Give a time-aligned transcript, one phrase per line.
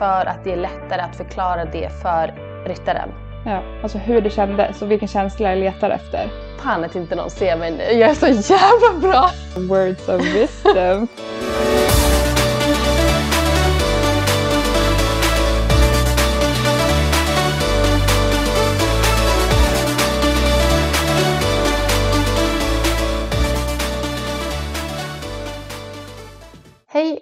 [0.00, 2.34] för att det är lättare att förklara det för
[2.66, 3.08] ryttaren.
[3.44, 6.28] Ja, alltså hur det kändes och vilken känsla jag letar efter.
[6.62, 9.30] Fan att inte någon ser mig nu, jag är så jävla bra!
[9.56, 11.08] Words of wisdom.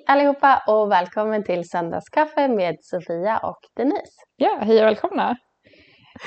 [0.08, 4.22] allihopa och välkommen till Söndagskaffe med Sofia och Denise.
[4.36, 5.36] Ja, hej och välkomna.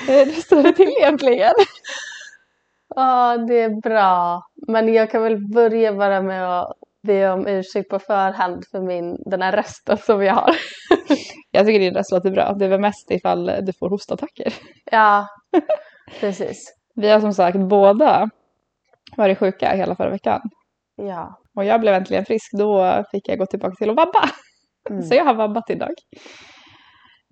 [0.08, 1.54] Hur står det till egentligen?
[2.96, 4.42] Ja, det är bra.
[4.68, 9.18] Men jag kan väl börja bara med att be om ursäkt på förhand för min,
[9.26, 10.56] den här rösten som jag har.
[11.52, 12.54] Jag tycker din röst låter bra.
[12.54, 14.54] Det är väl mest ifall du får hostattacker.
[14.92, 15.28] Ja,
[16.20, 16.74] precis.
[16.96, 18.30] Vi har som sagt båda
[19.18, 20.42] varit sjuka hela förra veckan.
[20.96, 21.41] Ja.
[21.56, 22.52] Och jag blev äntligen frisk.
[22.58, 24.30] Då fick jag gå tillbaka till att vabba.
[24.90, 25.02] Mm.
[25.08, 25.94] Så jag har vabbat idag.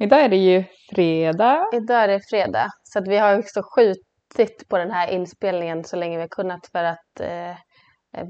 [0.01, 0.63] Idag är det ju
[0.95, 1.65] fredag.
[1.73, 5.95] Idag är det fredag, så att vi har också skjutit på den här inspelningen så
[5.95, 7.55] länge vi har kunnat för att eh,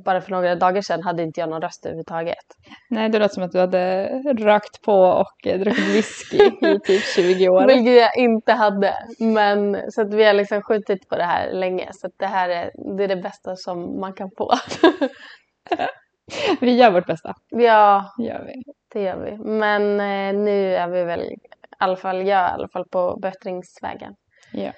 [0.05, 2.45] bara för några dagar sedan hade inte jag någon röst överhuvudtaget.
[2.89, 7.03] Nej, det låter som att du hade rökt på och eh, druckit whisky i typ
[7.03, 7.67] 20 år.
[7.67, 8.93] Vilket jag inte hade.
[9.19, 11.89] Men så att vi har liksom skjutit på det här länge.
[11.93, 14.53] Så att det här är det, är det bästa som man kan få.
[16.61, 17.33] Vi gör vårt bästa.
[17.49, 18.63] ja, Gör vi.
[18.93, 19.37] det gör vi.
[19.37, 21.35] Men eh, nu är vi väl, i
[21.77, 24.13] alla fall jag, i alla fall på bättringsvägen.
[24.53, 24.71] Ja.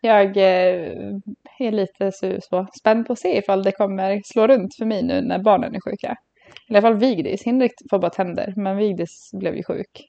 [0.00, 0.92] Jag eh,
[1.58, 5.02] är lite så, så spänd på att se ifall det kommer slå runt för mig
[5.02, 6.16] nu när barnen är sjuka.
[6.68, 7.44] I alla fall Vigdis.
[7.46, 10.04] Henrik får bara tänder, men Vigdis blev ju sjuk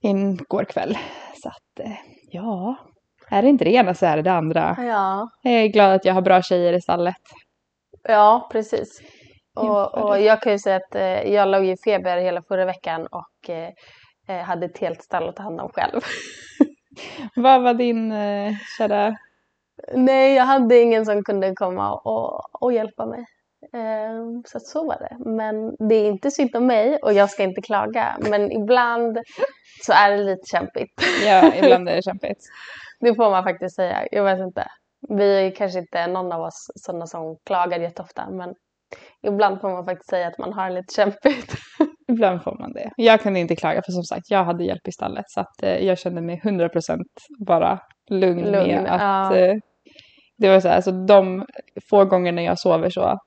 [0.00, 0.98] igår kväll.
[1.42, 1.92] Så att, eh,
[2.30, 2.76] ja,
[3.30, 4.76] är det inte det ena så är det det andra.
[4.78, 7.14] Ja, Jag är glad att jag har bra tjejer i stallet.
[8.04, 9.02] Ja precis.
[9.56, 13.06] Och, och jag kan ju säga att eh, jag låg i feber hela förra veckan
[13.06, 13.70] och eh,
[14.28, 16.00] eh, hade ett helt stall att ta hand om själv.
[17.36, 19.16] Vad var din eh, kära...
[19.94, 23.24] Nej, jag hade ingen som kunde komma och, och hjälpa mig.
[23.72, 25.30] Ehm, Så att så var det.
[25.30, 28.16] Men det är inte synd om mig och jag ska inte klaga.
[28.30, 29.18] Men ibland
[29.86, 31.02] så är det lite kämpigt.
[31.26, 32.38] Ja, ibland är det kämpigt.
[33.00, 34.06] Det får man faktiskt säga.
[34.10, 34.66] Jag vet inte.
[35.08, 38.30] Vi är kanske inte någon av oss sådana som klagar jätteofta.
[38.30, 38.54] Men
[39.22, 41.54] ibland får man faktiskt säga att man har lite kämpigt.
[42.08, 42.90] Ibland får man det.
[42.96, 45.24] Jag kunde inte klaga för som sagt, jag hade hjälp i stallet.
[45.28, 46.98] Så att eh, jag kände mig 100%
[47.46, 49.36] bara lugn, Lugn, med att ja.
[49.36, 49.54] eh,
[50.38, 51.46] det var så här, så de
[51.90, 53.18] få gånger när jag sover så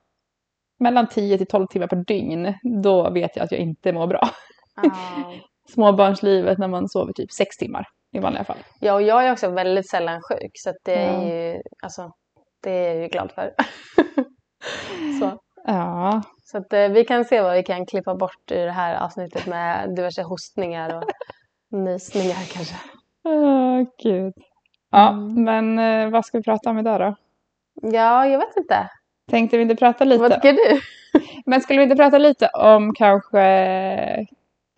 [0.78, 4.28] mellan 10 till 12 timmar per dygn, då vet jag att jag inte mår bra.
[5.68, 8.56] Småbarnslivet när man sover typ 6 timmar i vanliga fall.
[8.80, 10.50] Ja, och jag är också väldigt sällan sjuk.
[10.54, 11.28] Så det är Ja.
[11.28, 12.12] ju, alltså,
[12.62, 13.54] det är jag ju glad för.
[15.20, 15.40] så.
[15.64, 19.04] Ja, Så att, eh, vi kan se vad vi kan klippa bort ur det här
[19.04, 21.04] avsnittet med diverse hostningar och
[21.78, 22.74] nysningar kanske.
[23.24, 24.34] Åh, gud.
[24.90, 25.44] Ja, Mm.
[25.44, 27.16] men eh, vad ska vi prata om idag då?
[27.92, 28.90] Ja, jag vet inte.
[29.30, 30.22] Tänkte vi inte prata lite?
[30.22, 30.80] Vad tycker du?
[31.46, 33.42] Men skulle vi inte prata lite om kanske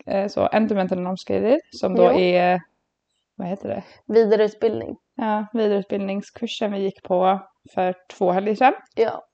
[0.06, 0.46] eh, så
[1.06, 2.18] omskrivet som då Jo.
[2.18, 2.60] är,
[3.40, 3.82] vad heter det?
[4.06, 4.96] Vidareutbildning.
[5.16, 7.40] Ja, vidareutbildningskursen vi gick på
[7.74, 8.72] för två helger sedan.
[8.94, 9.24] Ja.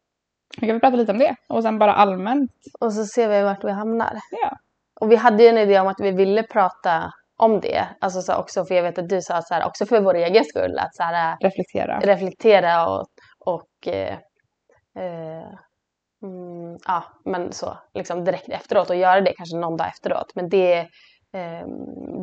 [0.60, 2.50] Vi kan väl prata lite om det och sen bara allmänt.
[2.80, 4.12] Och så ser vi vart vi hamnar.
[4.30, 4.56] Ja.
[5.00, 7.88] Och vi hade ju en idé om att vi ville prata om det.
[8.00, 10.44] Alltså så också, för jag vet att du sa så här, också för vår egen
[10.44, 12.00] skull, att så här, äh, Reflektera.
[12.00, 13.06] reflektera och,
[13.38, 14.16] och eh,
[14.98, 15.48] eh,
[16.22, 20.32] mm, ja, men så liksom direkt efteråt och göra det kanske någon dag efteråt.
[20.34, 20.88] Men det
[21.36, 21.66] eh,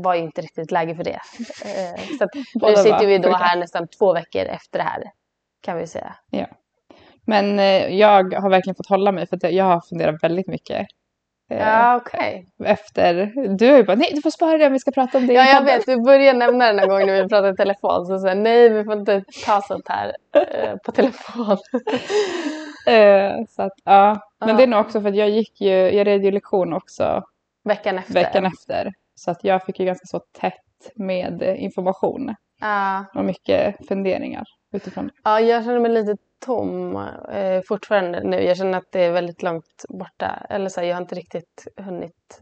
[0.01, 1.19] var ju inte riktigt läge för det.
[1.65, 2.27] Eh, så
[2.69, 5.03] nu sitter vi då här nästan två veckor efter det här
[5.61, 6.15] kan vi säga.
[7.25, 10.87] Men eh, jag har verkligen fått hålla mig för att jag har funderat väldigt mycket.
[11.51, 12.47] eh, Ja, okej.
[12.65, 13.13] Efter,
[13.57, 15.33] du har ju bara nej du får spara det om vi ska prata om det
[15.33, 15.85] Ja, jag podden." vet.
[15.85, 18.05] Du började nämna det någon gång när vi pratade i telefon.
[18.05, 20.15] Så sa nej, vi får inte ta sånt här
[20.51, 21.57] eh, på telefon.
[22.87, 24.19] Eh, så att, ja.
[24.39, 24.55] Men Ja.
[24.55, 27.23] det är nog också för att jag gick ju, jag red ju lektion också
[27.63, 28.13] Veckan efter.
[28.13, 28.93] veckan efter.
[29.15, 33.05] Så att jag fick ju ganska så tätt med information Ja.
[33.15, 34.43] och mycket funderingar
[34.73, 35.13] utifrån det.
[35.23, 36.15] Ja, jag känner mig lite
[36.45, 36.95] tom
[37.31, 38.41] eh, fortfarande nu.
[38.41, 40.45] Jag känner att det är väldigt långt borta.
[40.49, 42.41] Eller så här, jag har inte riktigt hunnit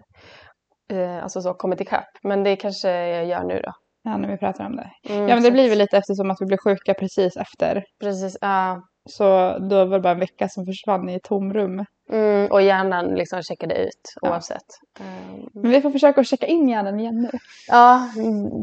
[0.91, 2.09] eh, alltså så, kommit ikapp.
[2.23, 3.71] Men det kanske jag gör nu då.
[4.03, 4.91] Ja, när vi pratar om det.
[5.09, 7.83] Mm, Ja, men det blir att- väl lite eftersom att vi blev sjuka precis efter.
[7.99, 8.81] Precis, ja.
[9.09, 11.85] Så då var det bara en vecka som försvann i ett tomrum.
[12.11, 14.29] Mm, och hjärnan liksom checkade ut Ja.
[14.29, 14.65] oavsett.
[14.99, 15.45] Mm.
[15.53, 17.29] Men vi får försöka att checka in hjärnan igen nu.
[17.67, 18.09] Ja,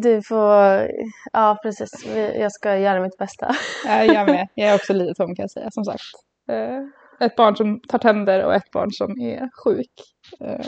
[0.02, 0.88] du får...
[1.32, 2.06] Ja, precis.
[2.14, 3.50] Jag ska göra mitt bästa.
[3.86, 4.48] Ja, jag med.
[4.54, 6.02] Jag är också lite tom kan jag säga, som sagt.
[6.50, 9.92] Eh, Ett barn som tar tänder och ett barn som är sjuk.
[10.40, 10.66] Eh,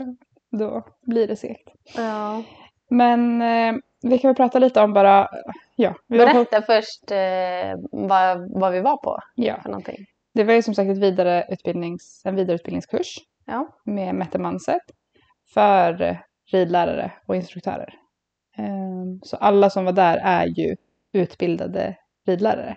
[0.58, 1.68] då blir det segt.
[1.96, 2.42] Ja.
[2.90, 5.28] Men eh, vi kan väl prata lite om bara,
[5.76, 5.94] ja.
[6.06, 7.78] Vi var på, Berätta först eh,
[8.08, 9.60] vad, vad vi var på ja.
[9.62, 9.96] för någonting.
[10.34, 13.16] Det var ju som sagt ett vidareutbildnings, en vidareutbildningskurs
[13.46, 13.68] Ja.
[13.84, 14.82] med Mette Manset
[15.54, 16.18] för
[16.52, 17.94] ridlärare och instruktörer.
[18.56, 20.76] Ehm, Så alla som var där är ju
[21.12, 21.96] utbildade
[22.26, 22.76] ridlärare.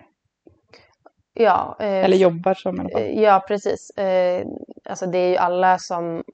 [1.34, 3.22] Ja, eh, Eller jobbar som i alla fall.
[3.22, 3.90] Ja, precis.
[3.90, 4.46] Eh,
[4.88, 6.24] alltså det är ju alla som,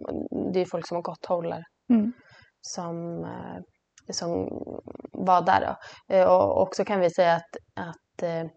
[0.53, 2.13] det är ju folk som har gått håller Mm.
[2.61, 3.61] Som, eh,
[4.13, 4.49] som
[5.13, 5.77] var där.
[6.09, 8.51] Eh, och också kan vi säga att, att eh,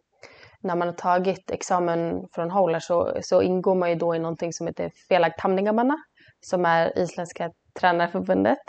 [0.62, 4.54] när man har tagit examen från håller så, så ingår man ju då i någonting
[4.54, 5.98] som heter Felag Tamningamanna
[6.42, 8.60] som är Isländska tränarförbundet.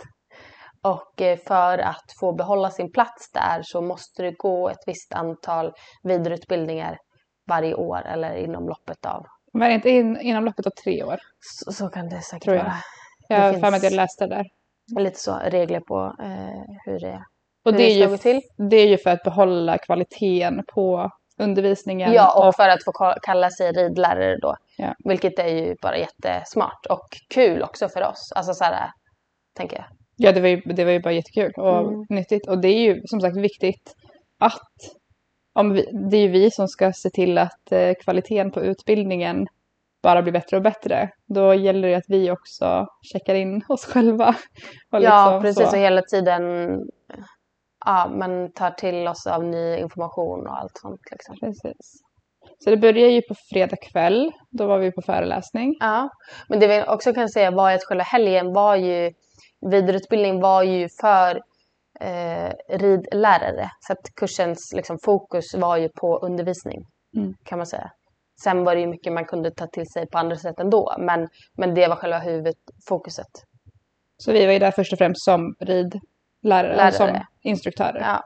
[0.81, 5.73] Och för att få behålla sin plats där så måste det gå ett visst antal
[6.03, 6.97] vidareutbildningar
[7.47, 9.25] varje år eller inom loppet av.
[9.53, 11.17] Men inte in, inom loppet av tre år.
[11.39, 12.63] Så, så kan det säkert Tror jag.
[12.63, 12.75] vara.
[13.27, 14.45] Jag har för mig att jag läste det där.
[14.97, 17.23] Lite så regler på eh, hur det,
[17.65, 18.41] Och hur det det är, ska gå till.
[18.69, 22.13] det är ju för att behålla kvaliteten på undervisningen.
[22.13, 24.55] Ja, och för att få ka- kalla sig ridlärare då.
[24.77, 24.93] Ja.
[25.05, 28.31] Vilket är ju bara jättesmart och kul också för oss.
[28.35, 28.89] Alltså så här,
[29.57, 29.85] tänker jag.
[30.17, 32.05] Ja, det var ju, det var ju bara jättekul och Mm.
[32.09, 32.47] nyttigt.
[32.47, 33.95] Och det är ju som sagt viktigt
[34.39, 34.61] att
[35.53, 39.47] om vi, det är ju vi som ska se till att eh, kvaliteten på utbildningen
[40.05, 41.09] bara blir bättre och bättre.
[41.35, 44.35] Då gäller det att vi också checkar in oss själva.
[44.91, 45.69] Ja, liksom precis.
[45.69, 45.75] så.
[45.75, 46.43] Och hela tiden
[47.85, 51.01] ja, man tar till oss av ny information och allt sånt.
[51.11, 51.35] Liksom.
[51.39, 52.01] Precis.
[52.63, 54.31] Så det börjar ju på fredag kväll.
[54.49, 55.75] Då var vi på föreläsning.
[55.79, 56.09] Ja,
[56.49, 59.11] men det vi också kan säga var att själva helgen var ju,
[59.71, 61.41] vidareutbildning var ju för
[61.99, 63.69] eh, ridlärare.
[63.79, 66.85] Så att kursens liksom, fokus var ju på undervisning
[67.17, 67.33] Mm.
[67.43, 67.91] kan man säga.
[68.41, 71.29] Sen var det ju mycket man kunde ta till sig på andra sätt ändå, men,
[71.53, 73.45] men det var själva huvudfokuset.
[74.17, 76.01] Så vi var ju där först och främst som ridlärare,
[76.75, 76.91] Lärare.
[76.91, 77.09] som
[77.41, 77.99] instruktörer.
[78.01, 78.23] Ja,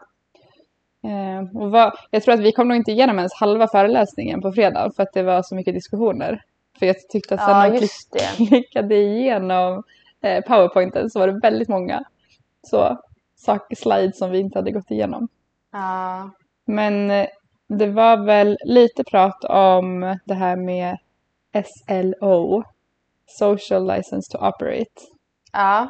[1.04, 4.52] Eh, och vad, jag tror att vi kom nog inte igenom ens halva föreläsningen på
[4.52, 6.44] fredag för att det var så mycket diskussioner.
[6.80, 8.48] För jag tyckte att sen ja när jag det.
[8.48, 9.84] klickade igenom
[10.22, 12.04] eh, powerpointen så var det väldigt många
[12.64, 12.98] så,
[13.36, 15.28] sak, slides som vi inte hade gått igenom.
[15.72, 16.30] Ja,
[16.66, 17.28] Men eh,
[17.70, 20.98] det var väl lite prat om det här med
[21.66, 22.64] SLO,
[23.26, 25.02] Social License to Operate.
[25.54, 25.88] ja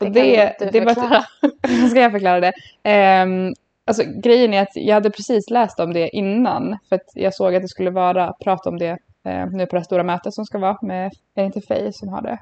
[0.00, 1.24] Och det, det, kan du det var förklara.
[1.90, 2.52] Ska jag förklara det?
[2.82, 3.52] Ehm,
[3.84, 6.78] alltså grejen är att jag hade precis läst om det innan.
[6.88, 9.84] För att jag såg att det skulle vara prat om det eh, nu på det
[9.84, 12.38] stora mötet som ska vara med, är det inte Faye som har det?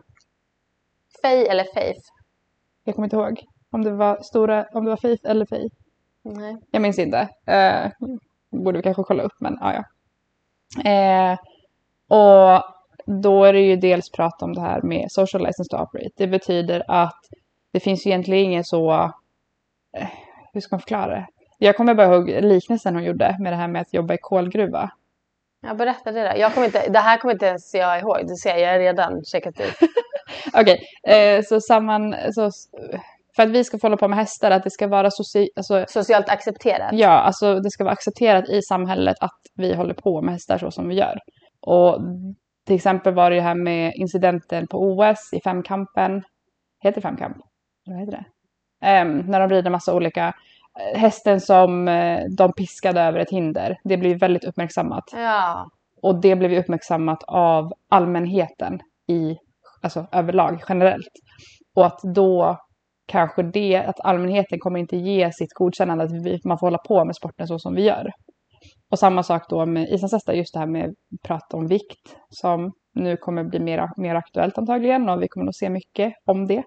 [1.23, 2.09] Faye eller Faith?
[2.85, 5.71] Jag kommer inte ihåg om det var stora, om det var Faith eller Faye.
[6.23, 6.57] Nej.
[6.71, 7.29] Jag minns inte.
[7.47, 7.91] Eh,
[8.65, 9.85] borde vi kanske kolla upp men ja, ja.
[10.91, 11.39] Eh,
[12.09, 12.63] och
[13.07, 16.11] då är det ju dels prat om det här med social license to operate.
[16.17, 17.21] Det betyder att
[17.73, 18.93] det finns ju egentligen ingen så,
[19.97, 20.09] eh,
[20.53, 21.27] hur ska man förklara det?
[21.59, 24.91] Jag kommer bara ihåg liknelsen hon gjorde med det här med att jobba i kolgruva.
[25.67, 26.37] Jag berättade det där.
[26.37, 28.19] Jag kommer inte, det här kommer inte ens jag ihåg.
[28.29, 29.75] Du ser, jag har redan checkat ut.
[30.55, 32.51] Okej, eh, så samman, så,
[33.37, 35.85] för att vi ska få hålla på med hästar, att det ska vara soci, alltså,
[35.89, 36.91] Socialt accepterat.
[36.93, 40.71] Ja, alltså det ska vara accepterat i samhället att vi håller på med hästar så
[40.71, 41.19] som vi gör.
[41.67, 41.99] Och
[42.67, 46.23] till exempel var det ju här med incidenten på OS i femkampen.
[46.83, 47.37] Heter det femkamp?
[47.87, 48.25] Vad heter det?
[48.87, 50.27] Ehm, när de rider massa olika.
[50.81, 53.77] eh, Hästen som eh, de piskade över ett hinder.
[53.85, 55.05] Det blev väldigt uppmärksammat.
[55.13, 55.67] Ja,
[56.03, 59.37] Och det blev uppmärksammat av allmänheten i,
[59.83, 61.13] alltså överlag, generellt.
[61.77, 62.57] Och att då
[63.07, 67.05] kanske det, att allmänheten kommer inte ge sitt godkännande att vi, man får hålla på
[67.05, 68.11] med sporten så som vi gör.
[68.91, 73.17] Och samma sak då med islandshästar, just det här med prat om vikt som nu
[73.17, 76.63] kommer bli mer, mer aktuellt antagligen och vi kommer nog se mycket om det.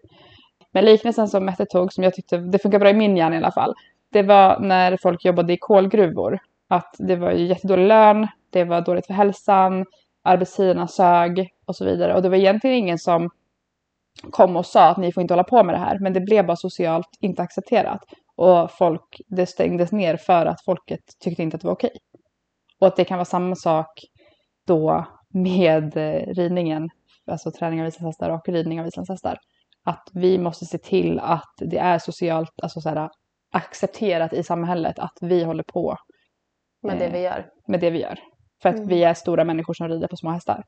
[0.73, 3.37] Men liknelsen som Mette tog, som jag tyckte, det funkar bra i min hjärna i
[3.37, 3.73] alla fall,
[4.11, 6.39] det var när folk jobbade i kolgruvor.
[6.69, 9.85] Att det var ju jättedålig lön, det var dåligt för hälsan,
[10.23, 12.15] arbetstiderna sög och så vidare.
[12.15, 13.29] Och det var egentligen ingen som
[14.31, 16.45] kom och sa att ni får inte hålla på med det här, men det blev
[16.45, 17.99] bara socialt inte accepterat.
[18.35, 21.97] Och folk, det stängdes ner för att folket tyckte inte att det var okej.
[22.81, 23.87] Och att det kan vara samma sak
[24.67, 26.89] då med eh, ridningen,
[27.31, 29.37] alltså träning av islandshästar och ridning av islandshästar.
[29.85, 33.09] Att vi måste se till att det är socialt alltså så här,
[33.53, 35.95] accepterat i samhället att vi håller på
[36.83, 37.45] med det Eh, vi gör.
[37.67, 38.19] med det vi gör.
[38.61, 38.87] För att Mm.
[38.87, 40.63] vi är stora människor som rider på små hästar.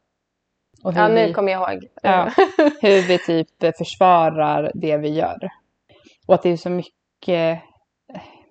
[0.83, 1.83] Ja, nu vi, kommer jag ihåg.
[2.03, 2.31] Ja.
[2.81, 5.49] hur vi typ försvarar det vi gör.
[6.27, 7.61] Och att det är så mycket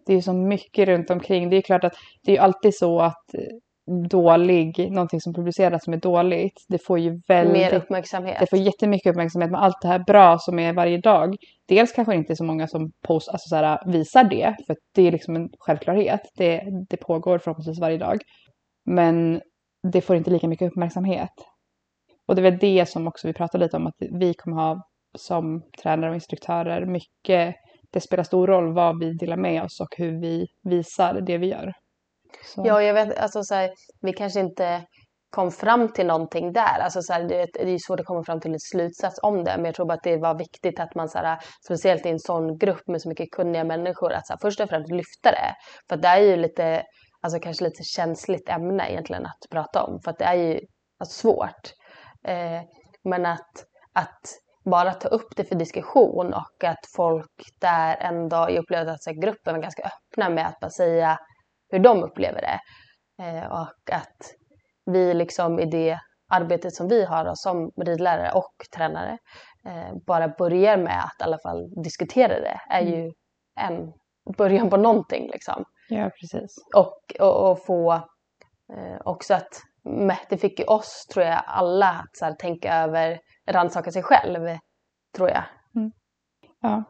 [0.06, 1.50] det är så mycket runt omkring.
[1.50, 1.94] Det är klart att
[2.24, 3.24] det är ju alltid så att
[4.10, 7.52] dålig, någonting som publiceras som är dåligt, det får ju väldigt...
[7.52, 8.36] Mer uppmärksamhet.
[8.40, 11.36] Det får jättemycket uppmärksamhet med allt det här bra som är varje dag.
[11.68, 15.12] Dels kanske inte så många som post, alltså så här, visar det, för det är
[15.12, 16.20] liksom en självklarhet.
[16.36, 18.18] Det, det pågår förhoppningsvis varje dag.
[18.84, 19.40] Men
[19.92, 21.32] det får inte lika mycket uppmärksamhet.
[22.28, 24.82] Och det är väl det som också vi pratade lite om, att vi kommer ha
[25.18, 27.54] som tränare och instruktörer mycket,
[27.92, 31.46] det spelar stor roll vad vi delar med oss och hur vi visar det vi
[31.46, 31.72] gör.
[32.44, 32.62] Så.
[32.66, 33.70] Ja, jag vet, alltså så här,
[34.00, 34.84] vi kanske inte
[35.30, 36.78] kom fram till någonting där.
[36.80, 39.54] Alltså så här, det, det är svårt att komma fram till en slutsats om det,
[39.56, 42.18] men jag tror bara att det var viktigt att man, så här, speciellt i en
[42.18, 45.54] sån grupp med så mycket kunniga människor, att så här, först och främst lyfta det.
[45.88, 46.82] För det är ju lite,
[47.20, 50.60] alltså kanske lite känsligt ämne egentligen att prata om, för att det är ju
[50.98, 51.72] alltså, svårt.
[52.24, 52.62] Eh,
[53.04, 54.20] men att, att
[54.64, 59.54] bara ta upp det för diskussion och att folk där ändå, jag upplevde att gruppen
[59.54, 61.18] var ganska öppna med att bara säga
[61.68, 62.60] hur de upplever det.
[63.24, 64.34] Eh, och att
[64.84, 65.98] vi liksom i det
[66.28, 69.18] arbetet som vi har då, som ridlärare och tränare
[69.66, 72.94] eh, bara börjar med att i alla fall diskutera det är mm.
[72.94, 73.12] ju
[73.60, 73.92] en
[74.36, 75.64] början på någonting liksom.
[75.88, 76.56] Ja, precis.
[76.76, 77.92] Och, och, och få
[78.72, 79.62] eh, också att
[80.28, 83.18] det fick ju oss, tror jag, alla att så här, tänka över,
[83.50, 84.58] rannsaka sig själv,
[85.16, 85.44] tror jag.
[85.76, 85.92] Mm.
[86.60, 86.84] Ja,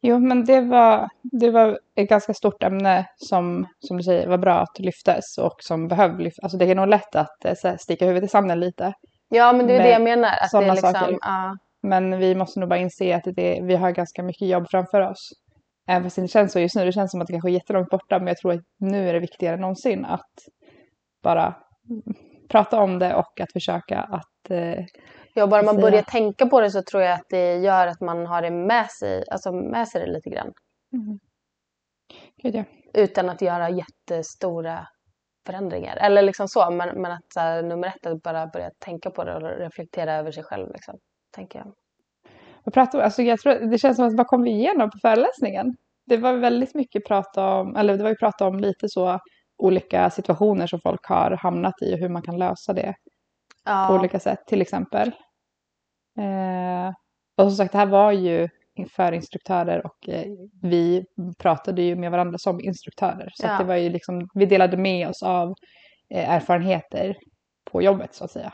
[0.00, 4.38] Jo, men det var, det var ett ganska stort ämne som, som du säger, var
[4.38, 6.42] bra att lyftas och som behöver lyftas.
[6.42, 8.92] Alltså det är nog lätt att eh, här, sticka huvudet i sanden lite.
[9.28, 10.28] Ja, men det är det jag menar.
[10.28, 11.12] Att det är liksom, saker.
[11.12, 11.54] Uh.
[11.82, 15.30] Men vi måste nog bara inse att det, vi har ganska mycket jobb framför oss.
[15.88, 16.84] Även fast det inte känns så just nu.
[16.84, 18.18] Det känns som att det kanske är jättelångt borta.
[18.18, 20.32] Men jag tror att nu är det viktigare än någonsin att
[21.22, 21.54] bara
[22.48, 24.84] prata om det och att försöka att eh,
[25.38, 28.26] Ja, bara man börjar tänka på det så tror jag att det gör att man
[28.26, 30.52] har det med sig, alltså med sig det lite grann.
[30.92, 31.18] Mm.
[32.36, 32.64] ja.
[32.94, 34.88] Utan att göra jättestora
[35.46, 35.96] förändringar.
[35.96, 39.24] Eller liksom så, men, men att så här, nummer ett att bara börja tänka på
[39.24, 40.72] det och reflektera över sig själv.
[40.72, 40.98] Liksom,
[41.34, 41.72] tänker jag.
[42.64, 45.76] Vad pratar, alltså jag tror, det känns som att vad kom vi igenom på föreläsningen?
[46.06, 49.18] Det var väldigt mycket prat om, eller det var ju prat om lite så
[49.58, 52.94] olika situationer som folk har hamnat i och hur man kan lösa det
[53.64, 53.86] ja.
[53.88, 55.08] på olika sätt till exempel.
[56.18, 56.88] Eh,
[57.36, 58.48] och som sagt, det här var ju
[58.90, 60.24] för instruktörer och eh,
[60.62, 61.04] vi
[61.38, 63.30] pratade ju med varandra som instruktörer.
[63.34, 63.58] Så ja.
[63.58, 65.54] det var ju liksom, vi delade med oss av
[66.14, 67.16] eh, erfarenheter
[67.70, 68.52] på jobbet så att säga.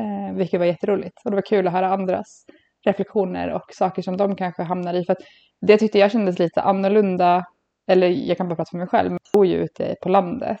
[0.00, 1.20] Eh, vilket var jätteroligt.
[1.24, 2.44] Och det var kul att höra andras
[2.86, 5.04] reflektioner och saker som de kanske hamnar i.
[5.04, 5.22] För att
[5.60, 7.44] det tyckte jag kändes lite annorlunda,
[7.88, 10.60] eller jag kan bara prata för mig själv, men jag bor ju ute på landet.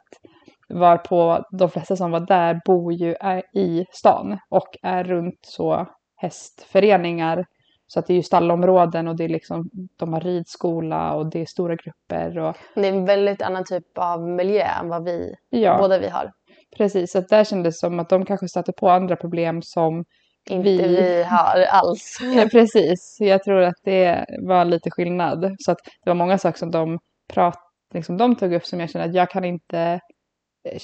[0.68, 3.16] Varpå de flesta som var där bor ju
[3.54, 7.44] i stan och är runt så hästföreningar.
[7.86, 11.40] Så att det är ju stallområden och det är liksom, de har ridskola och det
[11.40, 12.38] är stora grupper.
[12.38, 12.56] Och...
[12.74, 15.78] Det är en väldigt annan typ av miljö än vad vi, ja.
[15.78, 16.30] båda vi har.
[16.76, 20.04] Precis, så att där kändes det som att de kanske stötte på andra problem som
[20.50, 22.18] inte vi, vi har alls.
[22.36, 25.54] ja, precis, jag tror att det var lite skillnad.
[25.58, 27.58] Så att det var många saker som de, prat,
[27.94, 30.00] liksom, de tog upp som jag känner att jag kan inte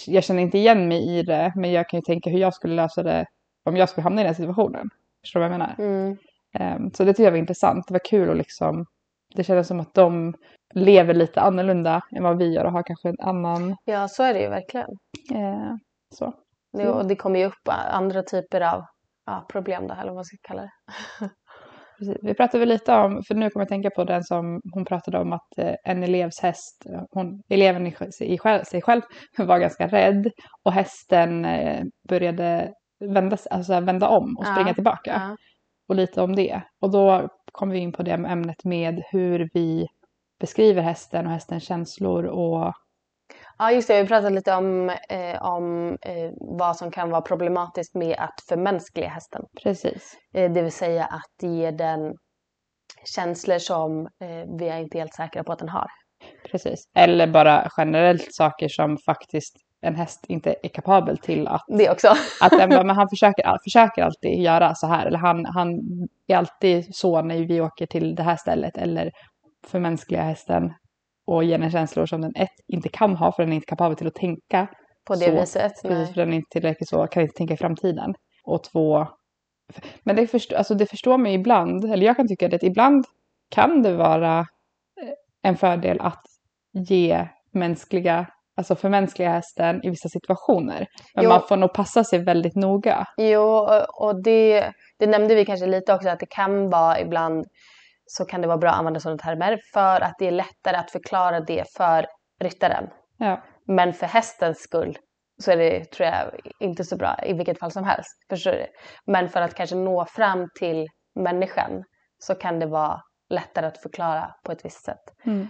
[0.06, 2.74] jag känner inte igen mig i det, men jag kan ju tänka hur jag skulle
[2.74, 3.26] lösa det
[3.64, 4.90] om jag skulle hamna i den situationen.
[5.20, 5.74] Förstår du vad jag menar?
[5.78, 6.16] Mm.
[6.84, 7.88] Um, så det tycker jag var intressant.
[7.88, 8.86] Det var kul och liksom,
[9.34, 10.34] det kändes som att de
[10.74, 13.76] lever lite annorlunda än vad vi gör och har kanske en annan...
[13.84, 14.90] Ja, så är det ju verkligen.
[15.32, 15.74] Uh,
[16.14, 16.32] så.
[16.72, 18.84] Det, och det kommer ju upp andra typer av
[19.26, 20.70] ja, problem då, eller vad man ska kalla det.
[21.98, 22.16] Precis.
[22.22, 25.18] Vi pratade väl lite om, för nu kommer jag tänka på den som hon pratade
[25.18, 29.02] om att eh, en elevs häst, hon, eleven i, i själv, sig själv
[29.38, 30.30] var ganska rädd
[30.62, 35.10] och hästen eh, började vända, alltså vända om och springa ja, tillbaka.
[35.10, 35.36] Ja.
[35.88, 36.62] Och lite om det.
[36.80, 39.86] Och då kom vi in på det ämnet med hur vi
[40.40, 42.72] beskriver hästen och hästens känslor och
[43.58, 47.94] Ja just det, vi pratade lite om, eh, om eh, vad som kan vara problematiskt
[47.94, 49.42] med att förmänskliga hästen.
[49.62, 50.16] Precis.
[50.34, 52.14] Eh, det vill säga att ge den
[53.16, 55.86] känslor som eh, vi är inte helt säkra på att den har.
[56.50, 61.64] Precis, eller bara generellt saker som faktiskt en häst inte är kapabel till att...
[61.68, 62.08] Det också.
[62.40, 65.06] att den, men han försöker, försöker alltid göra så här.
[65.06, 65.68] Eller han, han
[66.26, 68.76] är alltid så när vi åker till det här stället.
[68.76, 69.10] Eller
[69.66, 70.72] förmänskliga hästen
[71.26, 73.96] och ger den känslor som den ett inte kan ha för den är inte kapabel
[73.96, 74.68] till att tänka.
[75.04, 75.72] På det så, viset?
[75.82, 78.14] Precis, för den är inte tillräckligt så, kan inte tänka i framtiden.
[78.44, 79.06] Och två,
[80.02, 83.04] men det, förstår, alltså det förstår man ibland, eller jag kan tycka att ibland
[83.50, 84.44] kan det vara eh,
[85.42, 86.22] en fördel att
[86.72, 88.26] ge mänskliga
[88.56, 90.86] alltså förmänskliga hästen i vissa situationer.
[91.14, 91.30] Men jo.
[91.30, 93.06] man får nog passa sig väldigt noga.
[93.16, 97.46] Jo, och det, det nämnde vi kanske lite också att det kan vara ibland
[98.06, 100.90] så kan det vara bra att använda sådana termer för att det är lättare att
[100.90, 102.06] förklara det för
[102.40, 102.90] ryttaren.
[103.18, 103.42] Ja.
[103.66, 104.98] Men för hästens skull
[105.42, 108.26] så är det, tror jag, inte så bra i vilket fall som helst.
[108.30, 108.66] Förstår du?
[109.06, 111.84] Men för att kanske nå fram till människan
[112.18, 115.02] så kan det vara lättare att förklara på ett visst sätt.
[115.24, 115.48] Mm.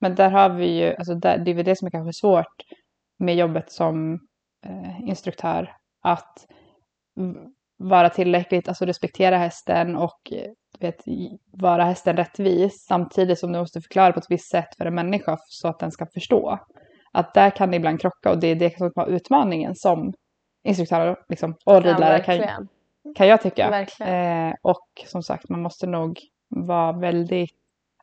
[0.00, 2.62] Men där har vi ju, alltså där, det är väl det som är kanske svårt
[3.18, 4.14] med jobbet som
[4.66, 5.76] eh, instruktör.
[6.02, 6.46] Att
[7.78, 10.32] vara tillräckligt, alltså respektera hästen och
[10.80, 11.04] vet,
[11.52, 15.38] vara hästen rättvis samtidigt som du måste förklara på ett visst sätt för en människa
[15.48, 16.58] så att den ska förstå.
[17.12, 20.12] Att där kan det ibland krocka och det är det som var utmaningen som
[20.64, 22.68] instruktör liksom, och ridlärare ja, kan,
[23.14, 23.86] kan jag tycka.
[24.00, 26.18] Eh, och som sagt, man måste nog
[26.48, 27.50] vara väldigt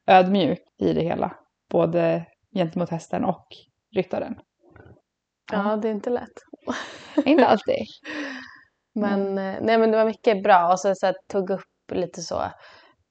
[0.08, 1.36] ödmjuk i det hela.
[1.70, 3.48] Både gentemot hästen och
[3.96, 4.36] ryttaren.
[5.52, 6.44] Ja, det är inte lätt.
[7.26, 7.86] inte alltid.
[8.96, 9.66] Men, mm.
[9.66, 12.42] nej, men det var mycket bra och så, så jag tog upp lite så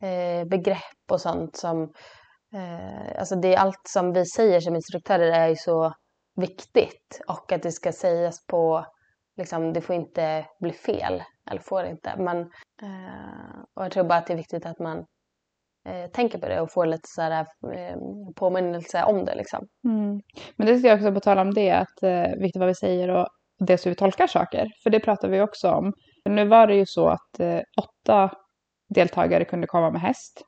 [0.03, 1.83] eh, begrepp och sånt som
[2.55, 5.93] eh, alltså det är allt som vi säger som instruktörer är ju så
[6.37, 8.87] viktigt och att det ska sägas på
[9.37, 12.39] liksom det får inte bli fel eller får inte men
[12.83, 14.99] eh, och jag tror bara att det är viktigt att man
[15.89, 17.97] eh, tänker på det och får lite så här, eh,
[18.37, 19.67] påminnelse om det liksom.
[19.85, 20.21] Mm.
[20.57, 23.09] Men det ska jag också på tala om det att eh, viktigt vad vi säger
[23.09, 23.29] och
[23.59, 24.69] dels hur vi tolkar saker.
[24.83, 25.93] För det pratar vi också om.
[26.29, 28.31] Nu var det ju så att eh, åtta
[28.95, 30.43] deltagare kunde komma med häst.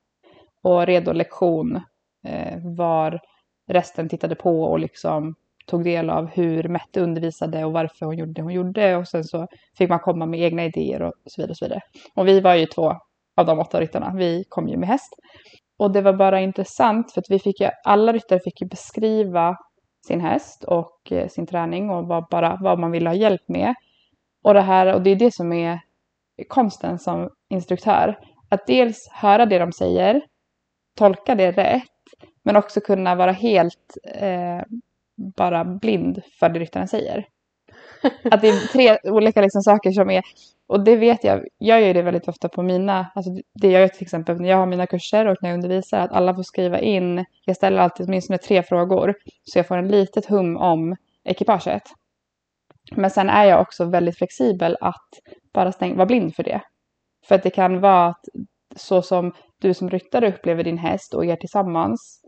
[0.62, 1.80] Och redo lektion
[2.26, 3.20] eh, var
[3.72, 5.34] resten tittade på och liksom
[5.66, 8.96] tog del av hur Mette undervisade och varför hon gjorde det hon gjorde.
[8.96, 9.46] Och sen så
[9.78, 11.50] fick man komma med egna idéer och så vidare.
[11.50, 11.80] Och, så vidare.
[12.14, 12.92] och vi var ju två
[13.36, 14.12] av de åtta ryttarna.
[14.16, 15.14] Vi kom ju med häst.
[15.78, 19.56] Och det var bara intressant för att vi fick ju, alla ryttare fick ju beskriva
[20.06, 23.74] sin häst och eh, sin träning och vad, bara, vad man ville ha hjälp med.
[24.44, 25.80] Och det, här, och det är det som är
[26.48, 28.18] konsten som instruktör.
[28.48, 30.22] Att dels höra det de säger,
[30.98, 31.82] tolka det rätt,
[32.42, 34.60] men också kunna vara helt eh,
[35.36, 37.26] bara blind för det ryttaren säger.
[38.30, 40.22] Att det är tre olika liksom, saker som är,
[40.66, 43.94] och det vet jag, jag gör det väldigt ofta på mina, alltså det gör jag
[43.94, 46.80] till exempel när jag har mina kurser och när jag undervisar, att alla får skriva
[46.80, 51.82] in, jag ställer alltid åtminstone tre frågor, så jag får en litet hum om ekipaget.
[52.96, 55.09] Men sen är jag också väldigt flexibel att
[55.52, 56.61] bara stäng, vara blind för det.
[57.28, 58.24] För att det kan vara att
[58.76, 62.20] så som du som ryttare upplever din häst och er tillsammans,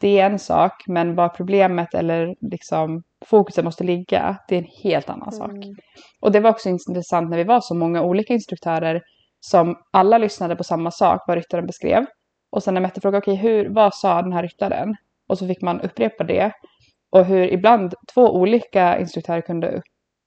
[0.00, 4.70] det är en sak, men var problemet eller liksom fokuset måste ligga, det är en
[4.82, 5.50] helt annan sak.
[5.50, 5.74] Mm.
[6.20, 9.02] Och det var också intressant när vi var så många olika instruktörer
[9.40, 12.06] som alla lyssnade på samma sak, vad ryttaren beskrev.
[12.50, 14.96] Och sen när Mette frågade, okej, okay, vad sa den här ryttaren?
[15.28, 16.52] Och så fick man upprepa det.
[17.10, 19.82] Och hur ibland två olika instruktörer kunde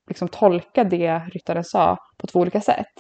[0.08, 2.93] liksom tolka det ryttaren sa på två olika sätt.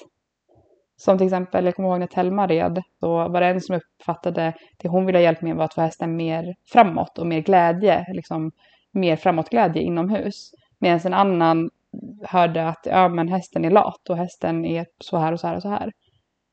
[0.97, 4.53] Som till exempel, jag kommer ihåg när Telma red, då var det en som uppfattade
[4.77, 8.05] det hon ville ha hjälp med var att få hästen mer framåt och mer glädje,
[8.13, 8.51] liksom
[8.91, 10.51] mer framåtglädje inomhus.
[10.79, 11.69] Medan en annan
[12.23, 15.55] hörde att ja, men hästen är lat och hästen är så här och så här
[15.55, 15.91] och så här.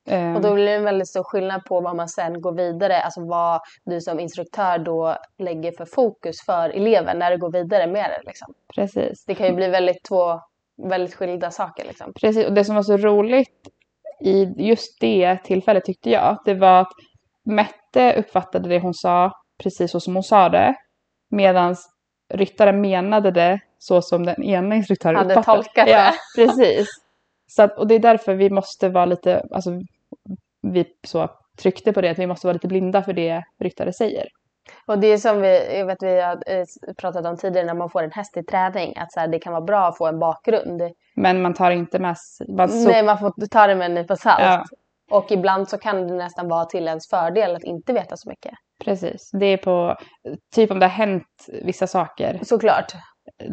[0.06, 0.54] Och då ehm.
[0.54, 4.00] blir det en väldigt stor skillnad på vad man sen går vidare, alltså vad du
[4.00, 8.26] som instruktör då lägger för fokus för eleven när du går vidare med det.
[8.26, 8.54] Liksom.
[8.74, 9.24] Precis.
[9.24, 10.40] Det kan ju bli väldigt två
[10.88, 11.84] väldigt skilda saker.
[11.84, 12.12] Liksom.
[12.20, 13.68] Precis, och det som var så roligt
[14.24, 16.92] i just det tillfället tyckte jag, det var att
[17.44, 19.32] Mette uppfattade det hon sa
[19.62, 20.74] precis så som hon sa det.
[21.30, 21.76] Medan
[22.34, 25.62] ryttaren menade det så som den ena instruktören Hade uppfattade.
[25.62, 25.92] tolkat det.
[25.92, 26.88] Ja, precis.
[27.46, 29.70] Så att, och det är därför vi måste vara lite, alltså
[30.62, 31.28] vi så
[31.62, 34.28] tryckte på det, att vi måste vara lite blinda för det ryttare säger.
[34.86, 36.64] Och det är som vi, jag vet, vi har eh,
[36.98, 39.52] pratat om tidigare när man får en häst i träning, att så här, det kan
[39.52, 40.82] vara bra att få en bakgrund.
[41.16, 42.16] Men man tar inte med
[42.48, 42.88] man så...
[42.88, 44.40] Nej, man får ta det med en nypa salt.
[44.40, 44.64] Ja.
[45.10, 48.52] Och ibland så kan det nästan vara till ens fördel att inte veta så mycket.
[48.84, 49.96] Precis, det är på,
[50.54, 52.40] typ om det har hänt vissa saker.
[52.42, 52.92] Såklart.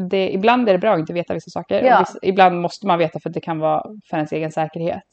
[0.09, 1.83] Det, ibland är det bra att inte veta vissa saker.
[1.83, 1.99] Ja.
[1.99, 5.03] Vissa, ibland måste man veta för att det kan vara för ens egen säkerhet.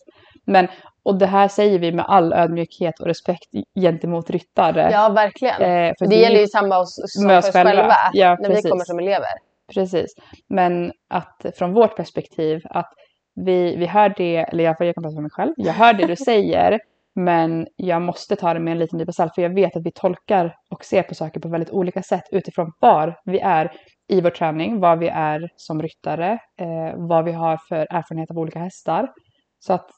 [0.46, 0.68] Men,
[1.02, 3.48] och det här säger vi med all ödmjukhet och respekt
[3.80, 4.88] gentemot ryttare.
[4.92, 5.62] Ja, verkligen.
[5.62, 8.64] Eh, för det, gäller ju samma oss, som oss själva, själva ja, när precis.
[8.64, 9.32] vi kommer som elever.
[9.74, 10.14] Precis.
[10.48, 12.92] Men att från vårt perspektiv att
[13.34, 16.06] vi, vi hör det, eller jag, jag kan prata för mig själv, jag hör det
[16.06, 16.78] du säger
[17.16, 19.92] men jag måste ta det med en liten nypa salt för jag vet att vi
[19.92, 23.72] tolkar och ser på saker på väldigt olika sätt utifrån var vi är
[24.08, 28.38] i vår träning, var vi är som ryttare, eh, vad vi har för erfarenhet av
[28.38, 29.08] olika hästar.
[29.66, 29.90] Så att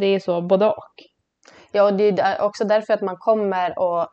[0.00, 0.94] det är så både och.
[1.72, 4.06] Ja, och det är också därför att man kommer och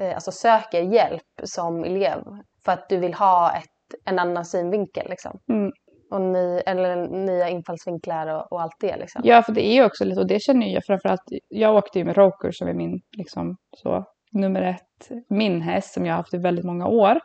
[0.00, 2.22] eh, alltså söker hjälp som elev.
[2.64, 5.06] För att du vill ha ett, en annan synvinkel.
[5.10, 5.40] Liksom.
[5.48, 5.72] Mm.
[6.10, 8.96] Och ny, eller nya infallsvinklar och, och, allt det.
[8.96, 9.22] Liksom.
[9.24, 11.22] Ja, för det är ju också lite, och det känner jag framförallt.
[11.48, 16.06] Jag åkte ju med Roker som är min, liksom, så, nummer ett, min häst som
[16.06, 17.20] jag har haft i väldigt många år.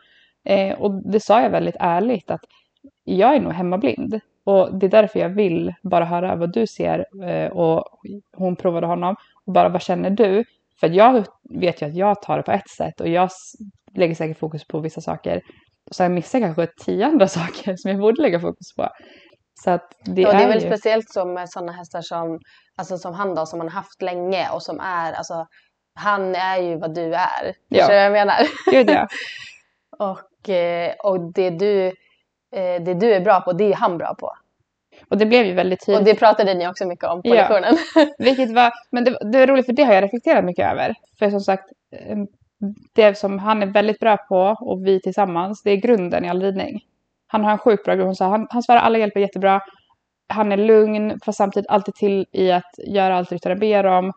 [0.45, 2.41] Eh, och det sa jag väldigt ärligt att
[3.03, 4.21] jag är nog hemmablind.
[4.51, 7.83] Och det är därför jag vill bara höra vad du ser eh, och
[8.37, 9.15] hon provade honom.
[9.45, 10.45] Och bara vad känner du?
[10.79, 13.29] För jag vet ju att jag tar det på ett sätt och jag
[13.95, 15.41] lägger säkert fokus på vissa saker.
[15.91, 18.89] Så jag missar kanske tio andra saker som jag borde lägga fokus på.
[19.63, 19.69] Så
[20.05, 20.67] det, ja, det är, väl ju...
[20.67, 22.39] speciellt så med sådana hästar som,
[22.75, 25.47] alltså som han då, som man har haft länge och som är, alltså
[25.95, 27.55] han är ju vad du är.
[27.67, 27.77] Ja.
[27.77, 28.47] Förstår du vad jag menar?
[28.71, 29.07] Gud ja.
[30.11, 31.87] och, eh, och det du,
[32.55, 34.31] eh, det du är bra på, det är han bra på.
[35.12, 36.00] Och det blev ju väldigt tydligt.
[36.00, 37.34] Och det pratade ni också mycket om på Ja.
[37.36, 37.78] lektionen.
[38.17, 40.93] Vilket var, men det, det är roligt för det har jag reflekterat mycket över.
[41.19, 42.17] För som sagt, eh,
[42.93, 46.41] det som han är väldigt bra på och vi tillsammans, det är grunden i all
[46.41, 46.80] ridning.
[47.28, 48.06] Han har en sjukt bra grund.
[48.08, 49.62] Hon sa, han, han svarar alla hjälper jättebra.
[50.30, 54.12] Han är lugn, fast samtidigt alltid till i att göra allt ryttaren ber om.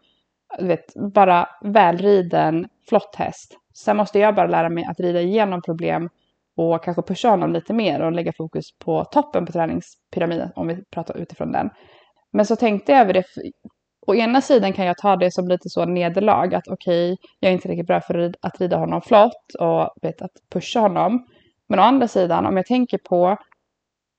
[0.58, 3.56] Du vet, bara välriden, flott häst.
[3.74, 6.08] Sen måste jag bara lära mig att rida igenom problem
[6.56, 10.84] och kanske pusha honom lite mer och lägga fokus på toppen på träningspyramiden om vi
[10.94, 11.70] pratar utifrån den.
[12.32, 13.24] Men så tänkte jag över det.
[14.06, 17.52] Å ena sidan kan jag ta det som lite så nederlag att okej, jag är
[17.52, 21.26] inte riktigt bra för att rida honom flott och vet, att pusha honom.
[21.68, 23.36] Men å andra sidan, om jag tänker på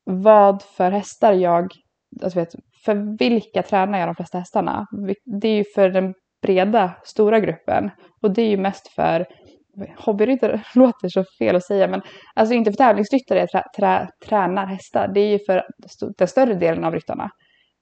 [0.03, 1.71] vad för hästar jag,
[2.23, 2.49] alltså vet,
[2.85, 4.85] för vilka tränar jag de flesta hästarna?
[5.41, 7.91] Det är ju för den breda, stora gruppen.
[8.21, 9.25] Och det är ju mest för
[9.97, 12.01] hobbyryttare, låter så fel att säga, men
[12.33, 15.07] alltså inte för tävlingsryttare trä, trä, tränar hästar.
[15.07, 15.63] Det är ju för
[16.17, 17.29] den större delen av ryttarna.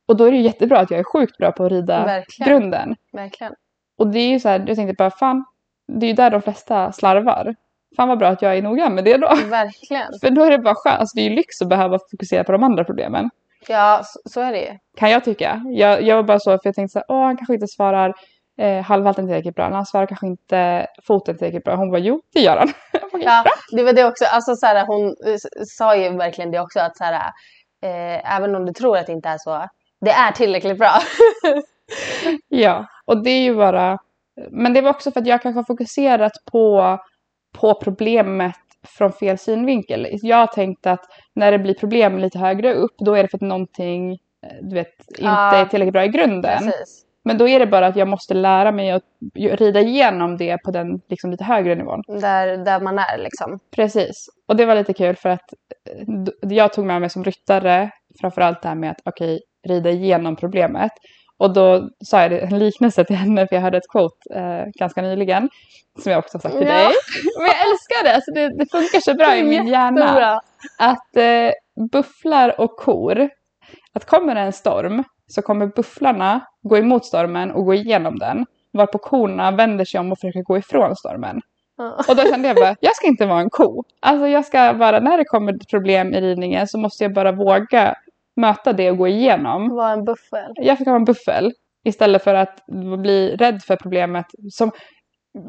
[0.07, 2.49] Och då är det ju jättebra att jag är sjukt bra på att rida Verkligen.
[2.49, 2.95] grunden.
[3.11, 3.53] Verkligen.
[3.97, 5.45] Och det är ju så här, jag tänkte bara fan,
[5.87, 7.55] det är ju där de flesta slarvar.
[7.95, 9.27] Fan vad bra att jag är noga med det då.
[9.49, 10.07] Verkligen.
[10.21, 12.51] För då är det bara skönt, alltså det är ju lyx att behöva fokusera på
[12.51, 13.29] de andra problemen.
[13.67, 14.77] Ja, så, så är det ju.
[14.97, 15.61] Kan jag tycka.
[15.65, 18.13] Jag, jag var bara så, för jag tänkte så här, åh han kanske inte svarar
[18.57, 19.65] eh, halvhalten tillräckligt bra.
[19.65, 21.75] eller Han svarar kanske inte foten tillräckligt bra.
[21.75, 22.69] Hon bara, jo det gör han.
[23.21, 24.25] Ja, det var det också.
[24.25, 25.37] Alltså, så här, hon eh,
[25.67, 27.31] sa ju verkligen det också att så här,
[27.83, 29.67] eh, även om du tror att det inte är så,
[30.01, 30.91] det är tillräckligt bra.
[32.47, 33.97] Ja, och det är ju bara...
[34.51, 36.97] Men det var också för att jag kanske har fokuserat på,
[37.59, 38.55] på problemet
[38.97, 40.07] från fel synvinkel.
[40.21, 43.37] Jag har tänkt att när det blir problem lite högre upp, då är det för
[43.37, 44.17] att någonting eh,
[44.61, 45.55] du vet, inte Ja.
[45.55, 46.57] är tillräckligt bra i grunden.
[46.63, 47.05] Precis.
[47.25, 49.03] Men då är det bara att jag måste lära mig att
[49.35, 52.01] rida igenom det på den liksom, lite högre nivån.
[52.07, 53.59] Där, där man är liksom.
[53.75, 54.25] Precis.
[54.47, 55.53] Och det var lite kul för att
[55.89, 56.07] eh,
[56.41, 57.89] jag tog med mig som ryttare
[58.21, 60.91] framförallt det här med att okej, rida igenom problemet.
[61.37, 65.01] Och då sa jag en liknelse till henne för jag hörde ett quote eh, ganska
[65.01, 65.49] nyligen.
[66.03, 66.73] Som jag också sagt till Ja.
[66.73, 66.87] dig.
[67.37, 69.99] Men jag älskar det, alltså det, det funkar så bra i min hjärna.
[70.01, 70.39] Jättebra.
[70.79, 71.51] Att eh,
[71.91, 73.29] bufflar och kor,
[73.93, 78.45] att kommer det en storm så kommer bufflarna gå emot stormen och gå igenom den.
[78.73, 81.41] Varpå korna vänder sig om och försöker gå ifrån stormen.
[82.07, 83.83] Och då kände jag bara, jag ska inte vara en ko.
[83.99, 87.95] Alltså jag ska bara, när det kommer problem i ridningen så måste jag bara våga
[88.35, 89.75] möta det och gå igenom.
[89.75, 90.53] Var en buffel.
[90.55, 91.53] Jag fick ha en buffel
[91.83, 92.65] istället för att
[93.01, 94.71] bli rädd för problemet som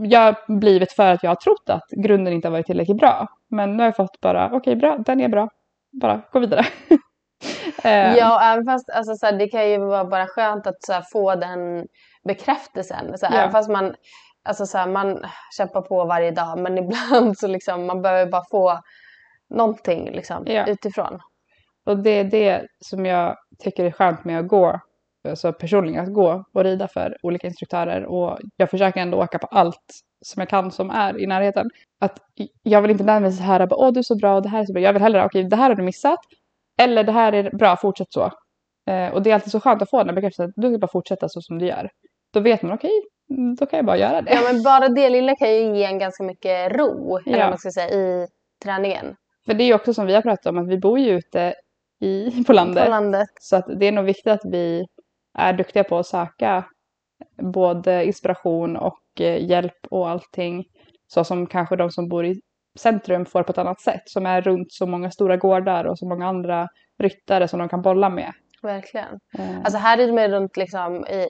[0.03, 3.29] jag blivit för att jag har trott att grunden inte har varit tillräckligt bra.
[3.51, 5.49] Men nu har jag fått bara, okej bra, den är bra.
[6.01, 6.65] Bara gå vidare.
[7.85, 10.93] Eh, Ja, även fast alltså, så här, det kan ju vara bara skönt att så
[10.93, 11.87] här, få den
[12.29, 13.19] bekräftelsen.
[13.19, 13.41] Så här, Ja.
[13.41, 13.95] Även fast man,
[14.45, 15.25] alltså, så man
[15.59, 18.81] kämpar på varje dag men ibland så liksom man behöver bara få
[19.55, 20.67] någonting liksom, Ja.
[20.67, 21.21] utifrån.
[21.87, 24.81] Och det är det som jag tycker är skönt med att gå,
[25.29, 28.05] alltså personligen att gå och rida för olika instruktörer.
[28.07, 29.85] Och jag försöker ändå åka på allt
[30.25, 31.71] som jag kan som är i närheten.
[32.01, 32.19] Att
[32.63, 33.05] jag vill inte
[33.43, 34.83] höra bara, åh du är så bra och det här är så bra.
[34.83, 36.19] Jag vill hellre, okej det här har du missat.
[36.83, 38.31] Eller det här är bra, fortsätt så.
[38.91, 41.29] Eh, och det är alltid så skönt att få den bekräftelsen, du ska bara fortsätta
[41.29, 41.91] så som du gör.
[42.33, 44.35] Då vet man, okej, mm, då kan jag bara göra det.
[44.35, 47.45] Ja men bara det lilla kan ju ge en ganska mycket ro eller Ja.
[47.45, 48.27] vad man ska säga, i
[48.65, 49.17] träningen.
[49.47, 51.55] För det är ju också som vi har pratat om, att vi bor ju ute
[52.01, 52.85] i, på landet.
[52.85, 53.29] På landet.
[53.41, 54.87] Så att det är nog viktigt att vi
[55.39, 56.65] är duktiga på att söka
[57.43, 60.65] både inspiration och eh, hjälp och allting.
[61.07, 62.41] Så som kanske de som bor i
[62.79, 64.03] centrum får på ett annat sätt.
[64.05, 67.83] Som är runt så många stora gårdar och så många andra ryttare som de kan
[67.83, 68.33] bolla med.
[68.63, 69.21] Verkligen.
[69.39, 71.29] Eh, Alltså här är det runt liksom i,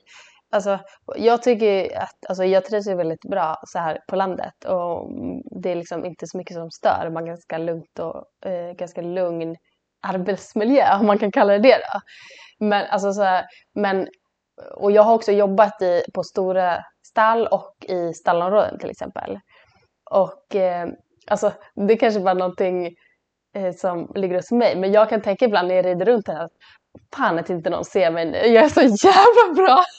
[0.51, 0.79] alltså
[1.17, 5.11] jag tycker ju att, alltså jag trivs ju väldigt bra så här på landet och
[5.63, 7.11] det är liksom inte så mycket som stör.
[7.11, 9.57] Man har ganska lugnt och eh, ganska lugn
[10.03, 12.01] arbetsmiljö om man kan kalla det det då.
[12.67, 14.09] Men alltså så här, men
[14.77, 19.39] och jag har också jobbat i, på stora stall och i stallområden till exempel.
[20.11, 20.89] Och eh,
[21.27, 22.87] alltså det kanske bara någonting
[23.57, 24.77] eh, som ligger hos mig.
[24.77, 26.53] Men jag kan tänka ibland när jag rider runt här att
[27.17, 28.39] fan att inte någon ser mig nu.
[28.39, 29.85] Jag är så jävla bra!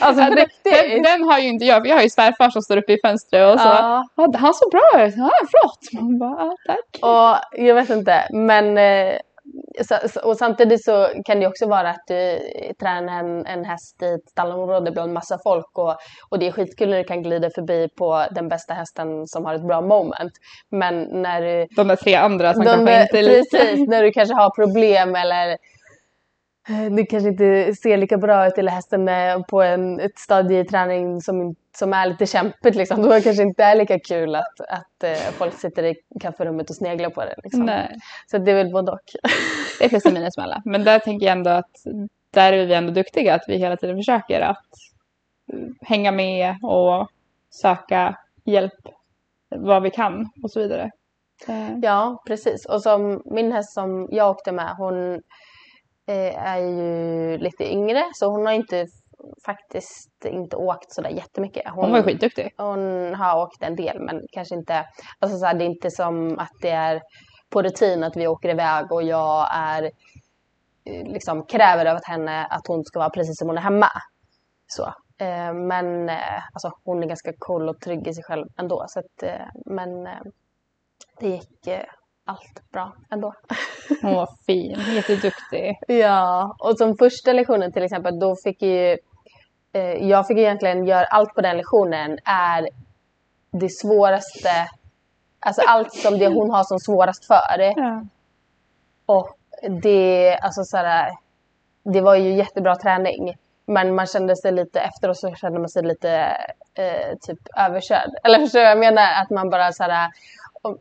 [0.00, 2.76] Alltså Ja, den, den, den har ju inte jag, jag har ju svärfar som står
[2.76, 3.68] uppe i fönstret och så.
[3.68, 4.04] Ja.
[4.16, 6.02] Ja, han såg bra ut, ja flott.
[6.02, 6.98] Man bara, ja, tack.
[7.02, 9.16] Och jag vet inte, men eh,
[10.22, 12.38] och samtidigt så kan det också vara att du
[12.80, 15.96] tränar en, en häst i ett stallområde bland massa folk och,
[16.30, 19.54] och det är skitkul när du kan glida förbi på den bästa hästen som har
[19.54, 20.32] ett bra moment.
[20.70, 23.58] Men när du De där tre andra som de, kanske inte är lika.
[23.58, 25.56] precis, när du kanske har problem eller
[26.66, 30.64] det kanske inte ser lika bra ut eller hästen är på en, ett stadie i
[30.64, 33.02] träning som, som är lite kämpigt liksom.
[33.02, 37.10] Då kanske inte är lika kul att, att eh, folk sitter i kafferummet och sneglar
[37.10, 37.34] på det.
[37.44, 37.70] Liksom.
[38.30, 39.00] Så det är väl både och.
[39.78, 40.62] det är plus och minus med alla.
[40.64, 41.70] Men där tänker jag ändå att
[42.30, 44.66] där är vi ändå duktiga, att vi hela tiden försöker att
[45.80, 47.08] hänga med och
[47.50, 48.88] söka hjälp
[49.56, 50.90] vad vi kan och så vidare.
[51.48, 52.66] Eh, Ja, precis.
[52.66, 55.22] Och som min häst som jag åkte med, hon
[56.12, 58.86] är ju lite yngre så hon har inte
[59.46, 61.62] faktiskt inte åkt sådär jättemycket.
[61.70, 62.54] Hon var ju skitduktig.
[62.56, 64.86] Hon har åkt en del men kanske inte,
[65.18, 67.02] alltså så här, det är inte som att det är
[67.50, 69.82] på rutin att vi åker iväg och jag är
[70.84, 73.90] eh, liksom kräver av henne att hon ska vara precis som hon är hemma.
[74.66, 74.84] Så.
[75.18, 78.84] Eh, men eh, alltså, hon är ganska cool och trygg i sig själv ändå.
[78.88, 80.22] Så att, eh, men eh,
[81.20, 81.84] det gick eh,
[82.24, 83.34] allt bra ändå.
[84.02, 85.78] Hon var fin, jätteduktig.
[85.88, 88.98] Ja, och som första lektionen till exempel, då fick ju
[89.72, 92.68] eh, jag fick egentligen göra allt på den lektionen är
[93.50, 94.68] det svåraste,
[95.40, 97.72] alltså allt som det hon har som svårast för.
[97.76, 98.04] Ja.
[99.06, 99.36] Och
[99.82, 101.12] det, alltså såhär,
[101.84, 103.36] det var ju jättebra träning.
[103.66, 106.10] Men man kände sig lite, efteråt så kände man sig lite
[106.74, 108.10] eh, typ överkörd.
[108.24, 109.22] Eller förstår du jag menar?
[109.22, 110.12] Att man bara såhär, och,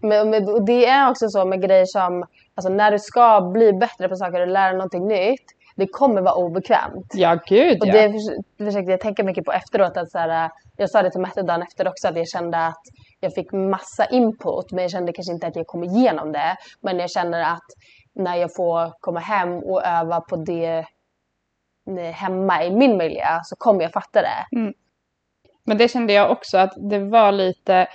[0.01, 4.09] med, och det är också så med grejer som, alltså när du ska bli bättre
[4.09, 7.11] på saker och lära någonting nytt, det kommer vara obekvämt.
[7.13, 7.93] ja, gud Och ja.
[7.93, 9.97] det förs- försökte jag tänka mycket på efteråt.
[9.97, 12.81] Att så här, jag sa det till Mette dagen efter också att jag kände att
[13.19, 16.55] jag fick massa input men jag kände kanske inte att jag kom igenom det.
[16.81, 17.65] Men jag känner att
[18.15, 20.85] när jag får komma hem och öva på det
[21.99, 24.45] eh, hemma i min miljö så kommer jag fatta det.
[25.65, 27.87] Men det kände jag också att det var lite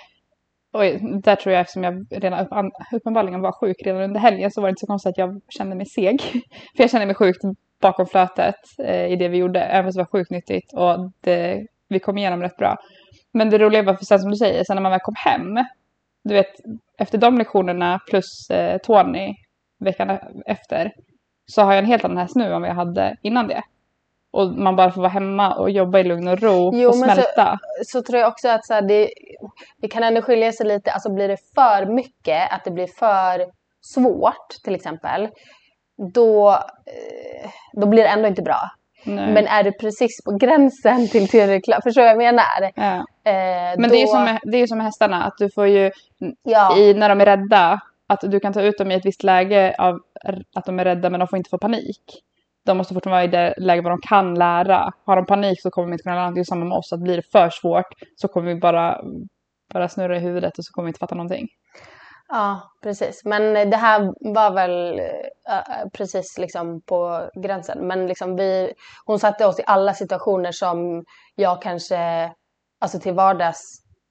[0.73, 0.83] och
[1.23, 2.47] där tror jag eftersom jag redan
[2.93, 5.77] uppenbarligen var sjuk redan under helgen så var det inte så konstigt att jag kände
[5.77, 6.23] mig seg.
[6.77, 7.41] För jag kände mig sjukt
[7.81, 8.55] bakom flötet
[8.85, 12.19] eh, i det vi gjorde, även fast det var sjukt nyttigt och det, vi kom
[12.19, 12.77] igenom rätt bra.
[13.33, 15.65] Men det roliga var för sen som du säger, sen när man väl kom hem,
[16.25, 16.55] du vet
[16.99, 19.35] efter de lektionerna plus eh, Tony
[19.79, 20.93] veckan e-, efter
[21.47, 23.63] så har jag en helt annan häst nu än vad jag hade innan det.
[24.39, 27.09] Och man bara får vara hemma och jobba i lugn och ro Jo, och men
[27.09, 27.59] så- smälta.
[27.87, 29.09] Så tror jag också att så här, det,
[29.83, 30.93] det kan ändå skilja sig lite.
[30.93, 33.47] Alltså blir det för mycket, att det blir för
[33.95, 35.29] svårt till exempel.
[36.15, 38.61] Då, eh, då blir det ändå inte bra.
[39.05, 39.33] Nej.
[39.33, 42.71] Men är du precis på gränsen till tillräckligt förstår du vad jag menar?
[42.75, 42.95] Ja.
[43.33, 45.51] Eh, Men då, det är ju som med, det är som med hästarna, att du
[45.51, 45.91] får ju
[46.43, 49.23] ja, i, när de är rädda, att du kan ta ut dem i ett visst
[49.23, 49.99] läge av
[50.57, 52.05] att de är rädda men de får inte få panik.
[52.69, 54.91] De måste fortfarande vara i det läge var de kan lära.
[55.05, 56.25] Har de panik så kommer de inte kunna lära.
[56.25, 56.45] någonting.
[56.45, 59.01] samma med oss, att blir det för svårt så kommer vi bara,
[59.75, 61.49] bara snurra i huvudet och så kommer vi inte fatta någonting.
[62.29, 63.25] ja, precis.
[63.25, 67.87] Men det här var väl äh, precis liksom på gränsen.
[67.87, 68.73] Men liksom vi,
[69.07, 71.05] hon satte oss i alla situationer som
[71.35, 72.33] jag kanske
[72.81, 73.61] alltså till vardags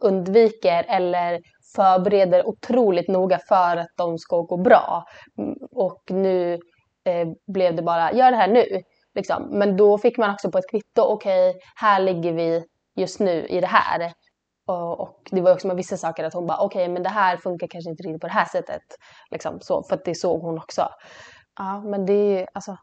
[0.03, 1.39] undviker eller
[1.75, 5.03] förbereder otroligt noga för att de ska gå bra.
[5.37, 6.59] Mm, och nu
[7.07, 8.65] eh, blev det bara, gör det här nu.
[9.15, 9.47] Liksom.
[9.51, 12.63] Men då fick man också på ett kvitto, okej, här ligger vi
[12.95, 14.13] just nu i det här.
[14.67, 17.37] Och, och det var också med vissa saker att hon bara, okej, men det här
[17.37, 18.81] funkar kanske inte riktigt på det här sättet.
[19.31, 20.89] Liksom, så, för att det såg hon också.
[21.57, 22.77] Ja, men det är ju alltså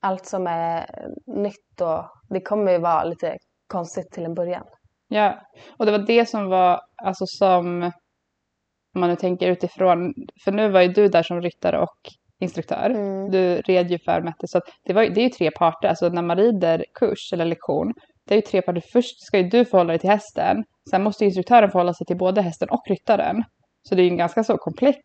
[0.00, 4.64] allt som är eh, nytt och det kommer ju vara lite konstigt till en början.
[5.08, 5.40] Ja,
[5.78, 7.82] och det var det som var, alltså som,
[8.94, 10.14] om man nu tänker utifrån,
[10.44, 11.98] för nu var ju du där som ryttare och
[12.40, 12.90] instruktör.
[12.90, 13.30] Mm.
[13.30, 15.88] Du red ju för Mette, så att det, var, det är ju tre parter.
[15.88, 17.92] Alltså när man rider kurs eller lektion,
[18.28, 18.82] det är ju tre parter.
[18.92, 22.42] Först ska ju du förhålla dig till hästen, sen måste instruktören förhålla sig till både
[22.42, 23.44] hästen och ryttaren.
[23.88, 25.00] Så det är ju en ganska så komplex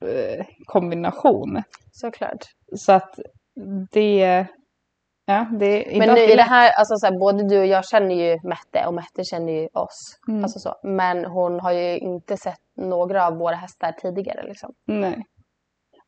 [0.00, 1.62] eh, kombination.
[1.92, 2.44] Såklart.
[2.76, 3.18] Så att
[3.92, 4.46] det,
[5.26, 8.14] ja, det Men nu i det här, alltså så här, både du och jag känner
[8.14, 10.18] ju Mette och Mette känner ju oss.
[10.28, 10.44] Mm.
[10.44, 10.74] Alltså så.
[10.82, 14.48] Men hon har ju inte sett några av våra hästar tidigare.
[14.48, 14.72] Liksom.
[14.86, 15.24] Nej.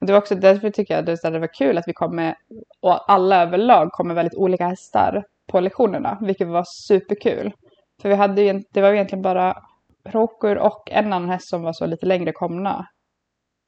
[0.06, 2.34] Det var också därför tycker jag här, det var kul att vi kom med,
[2.80, 7.52] och alla överlag kom med väldigt olika hästar på lektionerna, vilket var superkul.
[8.02, 9.62] För vi hade det var ju egentligen bara
[10.08, 12.86] Rokur och en annan häst som var så lite längre komna.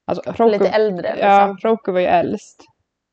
[0.06, 1.14] Alltså, Rokur, Lite äldre.
[1.14, 1.28] Liksom.
[1.28, 2.64] Ja, Rokur var ju äldst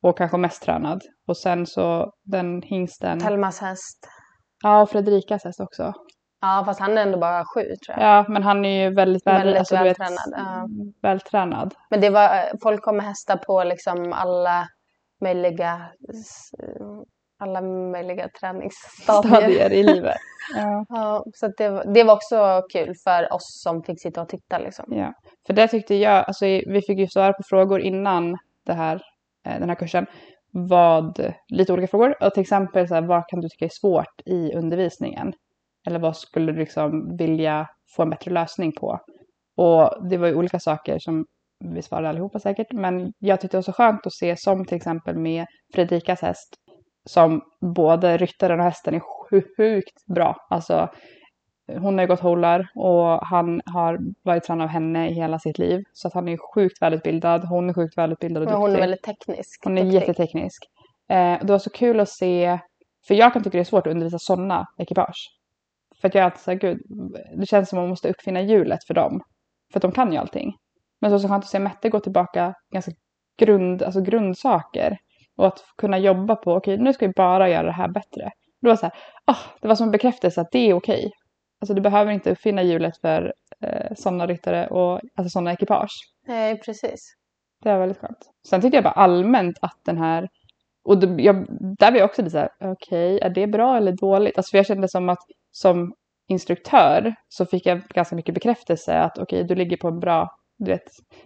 [0.03, 1.01] och kanske mest tränad.
[1.27, 4.07] Och sen så den hingsten, Telmas häst.
[4.63, 5.93] Ja, och Fredrikas häst också.
[6.45, 7.99] Ja, fast han är ändå bara sju tror jag.
[8.09, 10.67] Ja, men han är ju väldigt, väl, Väldigt alltså, du vet, vältränad, ja.
[11.01, 11.73] vältränad.
[11.89, 12.29] Men det var,
[12.63, 14.67] folk kommer hästar på liksom alla
[15.21, 15.81] möjliga,
[17.39, 19.35] alla möjliga träningsstadier.
[19.35, 20.15] Stadier i livet.
[20.55, 20.85] Ja.
[20.89, 24.57] Ja, så det, var- det var också kul för oss som fick sitta och titta
[24.57, 24.85] liksom.
[24.87, 25.13] Ja,
[25.47, 29.01] för det tyckte jag, alltså vi fick ju svara på frågor innan det här,
[29.47, 30.05] eh, den här kursen.
[30.51, 32.23] Vad, lite olika frågor.
[32.23, 35.33] Och till exempel så här, vad kan du tycka är svårt i undervisningen?
[35.85, 38.99] Eller vad skulle du liksom vilja få en bättre lösning på?
[39.57, 41.25] Och det var ju olika saker som
[41.65, 42.71] vi svarade allihopa säkert.
[42.71, 46.55] Men jag tyckte det var så skönt att se som till exempel med Fredrikas häst.
[47.09, 47.41] Som
[47.75, 49.01] både ryttaren och hästen är
[49.57, 50.35] sjukt bra.
[50.49, 50.89] Alltså
[51.67, 55.57] hon har ju gått holar och han har varit tränad av henne i hela sitt
[55.57, 55.83] liv.
[55.93, 57.45] Så att han är sjukt välutbildad.
[57.45, 58.81] Hon är sjukt välutbildad och Men hon är duktig.
[58.81, 59.61] väldigt teknisk.
[59.63, 59.99] Hon är duktig.
[59.99, 60.63] jätteteknisk.
[61.09, 62.59] Eh, det var så kul att se,
[63.07, 65.29] för jag kan tycka det är svårt att undervisa sådana ekipage.
[66.01, 66.81] För att jag är alltid såhär, gud,
[67.37, 69.21] det känns som att man måste uppfinna hjulet för dem.
[69.71, 70.55] För att de kan ju allting.
[71.01, 72.91] Men så så skönt att se Mette gå tillbaka ganska
[73.37, 74.97] grund, alltså grundsaker.
[75.37, 78.31] Och att kunna jobba på, okej nu ska vi bara göra det här bättre.
[78.61, 78.93] Det var så här,
[79.25, 81.11] ah, det var som en bekräftelse att det är okej.
[81.61, 86.13] Alltså du behöver inte uppfinna hjulet för eh, sådana ryttare och alltså sådana ekipage.
[86.27, 87.15] Nej, precis.
[87.63, 88.31] Det var väldigt skönt.
[88.49, 90.29] Sen tyckte jag bara allmänt att den här,
[90.83, 91.45] och det, jag,
[91.77, 94.37] där var jag också lite såhär, okej, är det bra eller dåligt?
[94.37, 95.23] Alltså för jag kände som att
[95.55, 95.93] som
[96.27, 100.71] instruktör så fick jag ganska mycket bekräftelse att okej, du ligger på en bra, du
[100.71, 100.83] vet,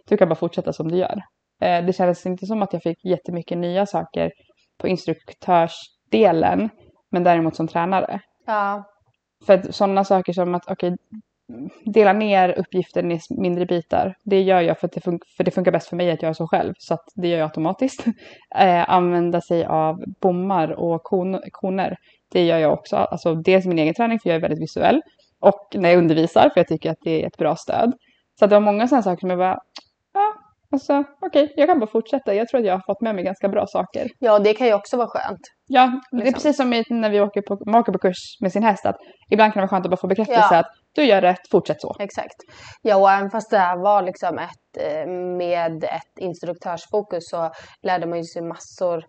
[0.09, 1.21] du kan bara fortsätta som du gör.
[1.61, 4.31] Eh, det kändes inte som att jag fick jättemycket nya saker
[4.77, 6.69] på instruktörsdelen,
[7.11, 8.19] men däremot som tränare.
[8.45, 8.83] Ja,
[9.45, 10.95] För sådana saker som att okej,
[11.85, 14.15] dela ner uppgiften i mindre bitar.
[14.23, 16.33] Det gör jag för att det, fun- för det funkar bäst för mig att göra
[16.33, 16.73] så själv.
[16.77, 18.05] Så att det gör jag automatiskt.
[18.55, 21.97] Eh, använda sig av bommar och kon- koner.
[22.31, 22.95] Det gör jag också.
[22.95, 25.01] Alltså dels min egen träning för jag är väldigt visuell.
[25.41, 27.93] Och när jag undervisar för jag tycker att det är ett bra stöd.
[28.39, 29.57] Så det var många sådana saker som jag bara,
[30.13, 30.33] ja,
[30.71, 32.33] alltså okej, jag kan bara fortsätta.
[32.33, 34.07] Jag tror att jag har fått med mig ganska bra saker.
[34.19, 35.39] ja, det kan ju också vara skönt.
[35.67, 36.33] Ja, det är Liksom.
[36.33, 36.69] precis som
[37.01, 38.85] när vi åker på, man åker på kurs med sin häst.
[38.85, 38.95] Att
[39.31, 40.59] ibland kan det vara skönt att bara få bekräftelse Ja.
[40.59, 40.65] att
[40.95, 41.95] du gör rätt, fortsätt så.
[41.99, 42.35] Exakt.
[42.81, 47.51] Ja, och även fast det här var liksom ett, eh, med ett instruktörsfokus så
[47.83, 49.03] lärde man ju sig massor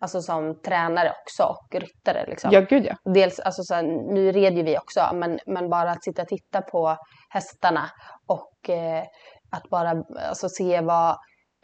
[0.00, 2.26] alltså som tränare också och ryttare.
[2.26, 2.50] Liksom.
[2.52, 3.12] Ja, gud ja.
[3.14, 3.82] Dels, alltså så här,
[4.14, 6.96] nu red ju vi också, men, men bara att sitta och titta på
[7.30, 7.90] hästarna
[8.26, 9.04] och eh,
[9.50, 11.10] att bara alltså, se vad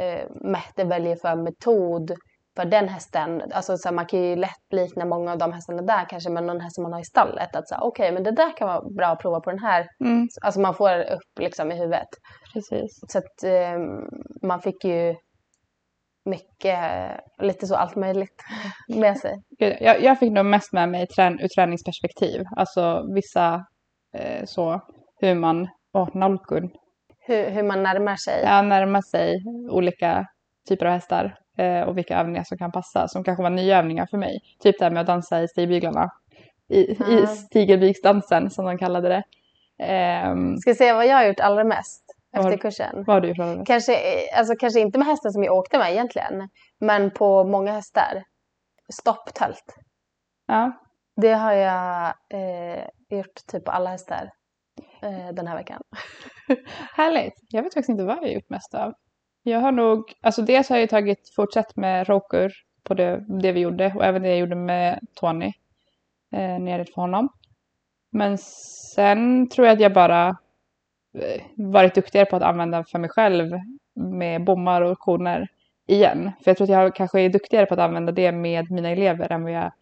[0.02, 2.12] eh, Mette väljer för metod
[2.56, 3.42] för den hästen.
[3.52, 6.44] Alltså, så här, man kan ju lätt likna många av de hästarna där kanske med
[6.44, 7.56] någon häst som man har i stallet.
[7.56, 9.86] Att okej, men det där kan vara bra att prova på den här.
[10.04, 12.08] Mm, Alltså man får upp liksom i huvudet.
[12.52, 13.00] precis.
[13.08, 13.78] Så att eh,
[14.42, 15.14] man fick ju
[16.24, 16.80] mycket,
[17.38, 18.42] lite så allt möjligt
[18.88, 19.42] med sig.
[19.58, 22.44] Jag, jag fick nog mest med mig trän, ur träningsperspektiv.
[22.56, 23.66] Alltså vissa
[24.14, 24.80] eh, så,
[25.20, 26.70] hur man, åh, nalkun,
[27.26, 28.42] Hur, hur man närmar sig.
[28.44, 30.26] ja, närmar sig olika
[30.68, 31.38] typer av hästar.
[31.58, 34.38] Eh, och vilka övningar som kan passa, som kanske var nya övningar för mig.
[34.62, 36.10] Typ det här med att dansa i stigbyglarna.
[36.68, 37.26] I, i Ja.
[37.26, 39.22] stigelbyksdansen som de kallade det.
[39.84, 43.04] Ehm, Ska säga vad jag har gjort allra mest efter kursen?
[43.06, 45.92] vad har du för Kanske, eh, alltså, kanske inte med hästen som jag åkte med
[45.92, 46.48] egentligen,
[46.80, 48.24] men på många hästar.
[48.92, 49.76] Stopptält.
[50.46, 50.72] Ja,
[51.16, 54.30] Det har jag eh, gjort typ på alla hästar
[55.02, 55.82] eh, den här veckan.
[56.96, 57.34] Härligt.
[57.48, 58.92] Jag vet faktiskt inte vad jag har gjort mest av.
[59.42, 63.60] Jag har nog, alltså dels har jag tagit fortsatt med Rokur på det, det vi
[63.60, 65.52] gjorde och även det jag gjorde med Tony
[66.32, 67.28] eh, nere för honom.
[68.10, 68.38] Men
[68.94, 70.36] sen tror jag att jag bara
[71.56, 73.50] varit duktigare på att använda för mig själv
[73.94, 75.48] med bommar och koner
[75.86, 76.30] igen.
[76.44, 79.32] För jag tror att jag kanske är duktigare på att använda det med mina elever
[79.32, 79.72] än vad jag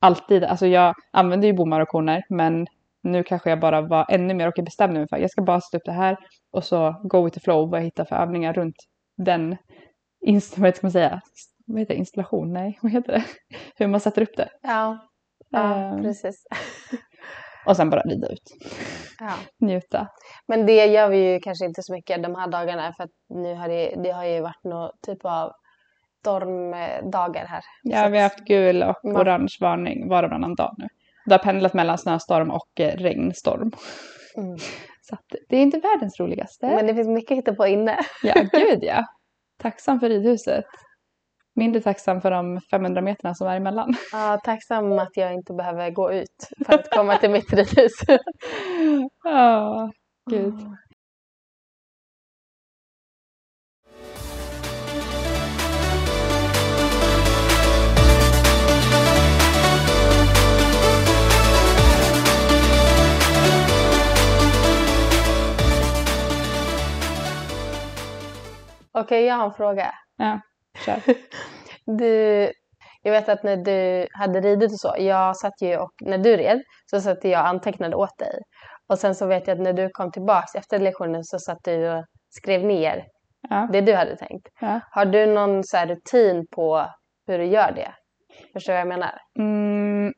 [0.00, 2.66] alltid, alltså jag använder ju bommar och koner men
[3.02, 5.76] nu kanske jag bara var ännu mer, okej bestämde mig för jag ska bara sätta
[5.76, 6.16] upp det här
[6.50, 8.76] och så go with the flow vad jag hittar för övningar runt
[9.16, 9.56] den,
[10.56, 11.20] vad ska man säga,
[11.66, 13.24] vad heter det, installation, nej vad heter det,
[13.76, 14.48] hur man sätter upp det.
[14.62, 15.08] Ja,
[15.50, 16.02] ja Ehm.
[16.02, 16.46] precis.
[17.66, 18.42] Och sen bara rida ut,
[19.20, 19.32] Ja.
[19.66, 20.08] njuta.
[20.48, 23.54] Men det gör vi ju kanske inte så mycket de här dagarna för att nu
[23.54, 25.52] har det, det har ju varit någon typ av
[26.20, 27.60] stormdagar här.
[27.82, 29.20] Ja, vi har haft gul och Ja.
[29.20, 30.86] orange varning var och varannan dag nu.
[31.26, 33.72] Det har pendlat mellan snöstorm och eh, regnstorm.
[34.36, 34.58] Mm.
[35.02, 36.66] Så att det är inte världens roligaste.
[36.66, 37.98] Men det finns mycket att hitta på inne.
[38.22, 39.04] Ja, gud ja.
[39.62, 40.64] Tacksam för ridhuset
[41.54, 43.94] mindre tacksam för de 500 meterna som är emellan.
[44.12, 47.92] Ja, tacksam att jag inte behöver gå ut för att komma till mitt ridhus.
[49.24, 49.92] ja,
[50.30, 50.54] gud.
[68.94, 69.94] Okej, okay, jag har en fråga.
[70.16, 70.40] Ja
[70.84, 71.00] kör.
[71.86, 72.52] Du,
[73.02, 76.36] jag vet att när du hade ridit och så, jag satt ju och när du
[76.36, 78.40] red så satt jag och antecknade åt dig.
[78.86, 81.88] Och sen så vet jag att när du kom tillbaks efter lektionen så satt du
[81.90, 83.04] och skrev ner
[83.50, 83.68] Ja.
[83.72, 84.48] det du hade tänkt.
[84.60, 84.80] Ja.
[84.90, 86.86] Har du någon så här rutin på
[87.26, 87.92] hur du gör det?
[88.52, 89.12] Förstår du vad jag menar?
[89.38, 90.12] Mm,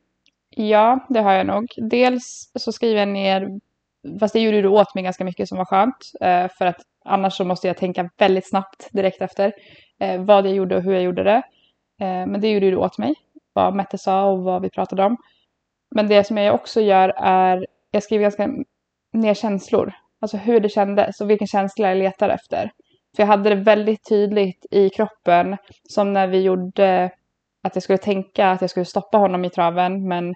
[0.50, 1.66] ja, det har jag nog.
[1.90, 3.48] Dels så skriver jag ner,
[4.20, 6.12] fast det gjorde du åt mig ganska mycket som var skönt.
[6.20, 9.52] Eh, för att annars så måste jag tänka väldigt snabbt direkt efter
[10.00, 11.42] eh, vad jag gjorde och hur jag gjorde det.
[12.00, 13.14] Eh, men det gjorde du åt mig,
[13.52, 15.16] vad Mette sa och vad vi pratade om.
[15.94, 18.50] Men det som jag också gör är, jag skriver ganska
[19.12, 19.92] ner känslor.
[20.20, 22.70] Alltså hur det kändes och vilken känsla jag letar efter.
[23.16, 25.56] För jag hade det väldigt tydligt i kroppen,
[25.88, 27.10] som när vi gjorde
[27.62, 30.34] att jag skulle tänka att jag skulle stoppa honom i traven men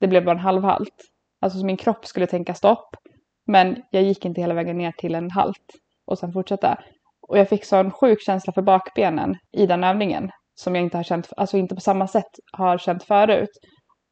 [0.00, 1.04] det blev bara en halvhalt.
[1.40, 2.96] Alltså min kropp skulle tänka stopp
[3.48, 5.66] men jag gick inte hela vägen ner till en halt
[6.06, 6.78] och sen fortsätta.
[7.28, 11.04] Och jag fick sån sjuk känsla för bakbenen i den övningen som jag inte har
[11.04, 13.50] känt, alltså inte på samma sätt har känt förut.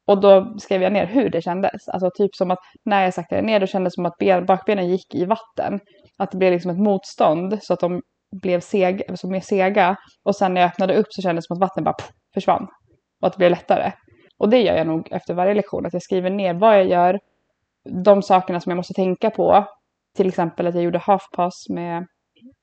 [0.07, 1.89] Och då skrev jag ner hur det kändes.
[1.89, 4.89] Alltså typ som att när jag saktade ner då kändes det som att ben, bakbenen
[4.89, 5.81] gick i vatten.
[6.19, 8.03] Att det blev liksom ett motstånd så att de
[8.43, 9.97] blev seg, alltså mer sega.
[10.25, 12.67] Och sen när jag öppnade upp så kändes det som att vattnet bara pff, försvann.
[13.21, 13.93] Och att det blev lättare.
[14.39, 15.87] Och det gör jag nog efter varje lektion.
[15.87, 17.19] Att jag skriver ner vad jag gör.
[18.05, 19.65] De sakerna som jag måste tänka på.
[20.17, 22.07] Till exempel att jag gjorde halfpass med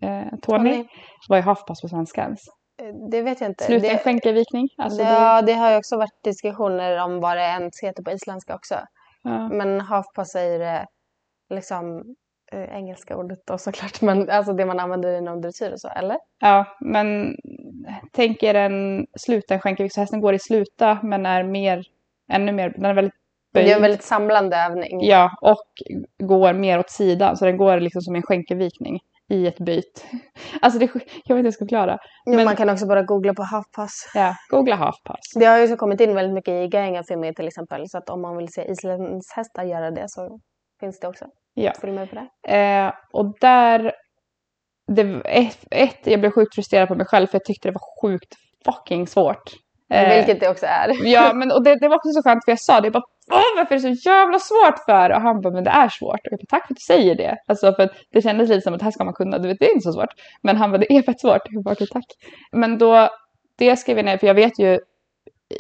[0.03, 0.85] eh, Tony.
[1.29, 2.39] Vad är halfpass på svenska ens?
[2.81, 3.63] Eh, Det vet jag inte.
[3.63, 4.67] Sluta det, skänkelvikning.
[4.77, 8.11] Alltså det, ja, det har ju också varit diskussioner om vad det ens heter på
[8.11, 8.75] isländska också.
[9.23, 9.47] ja.
[9.49, 10.85] Men halfpass är ju det
[11.49, 12.03] liksom
[12.51, 14.01] eh, engelska ordet då såklart.
[14.01, 16.17] Men alltså det man använder inom dressyr och så, eller?
[16.39, 17.35] Ja, men
[18.11, 19.91] tänk er en sluten skänkelvikning.
[19.91, 21.83] Så hästen går i sluta men är mer,
[22.31, 23.13] ännu mer, den är väldigt
[23.53, 23.65] böjd.
[23.67, 25.05] Det är en väldigt samlande övning.
[25.05, 25.67] Ja, och
[26.27, 27.37] går mer åt sidan.
[27.37, 28.99] Så den går liksom som en skänkelvikning
[29.29, 30.05] i ett byt.
[30.61, 31.97] Alltså det, jag vet inte hur jag ska förklara.
[32.25, 34.11] Men Men- man kan också bara googla på halfpass.
[34.15, 35.19] Ja, googla halfpass.
[35.35, 37.89] Det har ju så kommit in väldigt mycket i Gaenga-filmer till exempel.
[37.89, 40.39] Så att om man vill se islandshästar göra det så
[40.79, 41.25] finns det också.
[41.53, 41.71] Ja.
[41.81, 42.55] Följ med på det.
[42.57, 43.91] Eh, och där,
[44.87, 48.01] det, ett, ett, jag blev sjukt frustrerad på mig själv för jag tyckte det var
[48.01, 48.33] sjukt
[48.65, 49.43] fucking svårt.
[49.93, 51.07] Eh, Vilket det också är.
[51.07, 53.03] Ja, men och det, det var också så skönt för jag sa det, jag bara
[53.31, 55.09] Åh, varför är det så jävla svårt för?
[55.09, 56.19] Och han bara, men det är svårt.
[56.27, 57.37] Och jag bara, tack för att du säger det.
[57.47, 59.59] Alltså för att det kändes lite som att det här ska man kunna, du vet
[59.59, 60.13] det är inte så svårt.
[60.41, 61.41] Men han bara, det är fett svårt.
[61.45, 62.05] Jag bara, okej tack.
[62.51, 63.09] Men då,
[63.57, 64.79] det skrev jag ner, för jag vet ju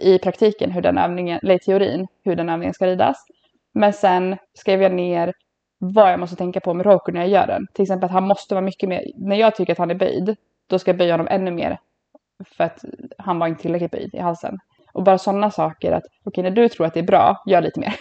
[0.01, 3.17] i praktiken hur den övningen, eller i teorin, hur den övningen ska ridas.
[3.73, 5.33] Men sen skrev jag ner
[5.79, 7.67] vad jag måste tänka på med Roku när jag gör den.
[7.73, 10.35] Till exempel att han måste vara mycket mer, när jag tycker att han är böjd,
[10.69, 11.77] då ska jag böja honom ännu mer.
[12.45, 12.85] För att
[13.17, 14.57] han var inte tillräckligt böjd i halsen.
[14.93, 17.79] Och bara sådana saker att okej när du tror att det är bra, gör lite
[17.79, 17.95] mer.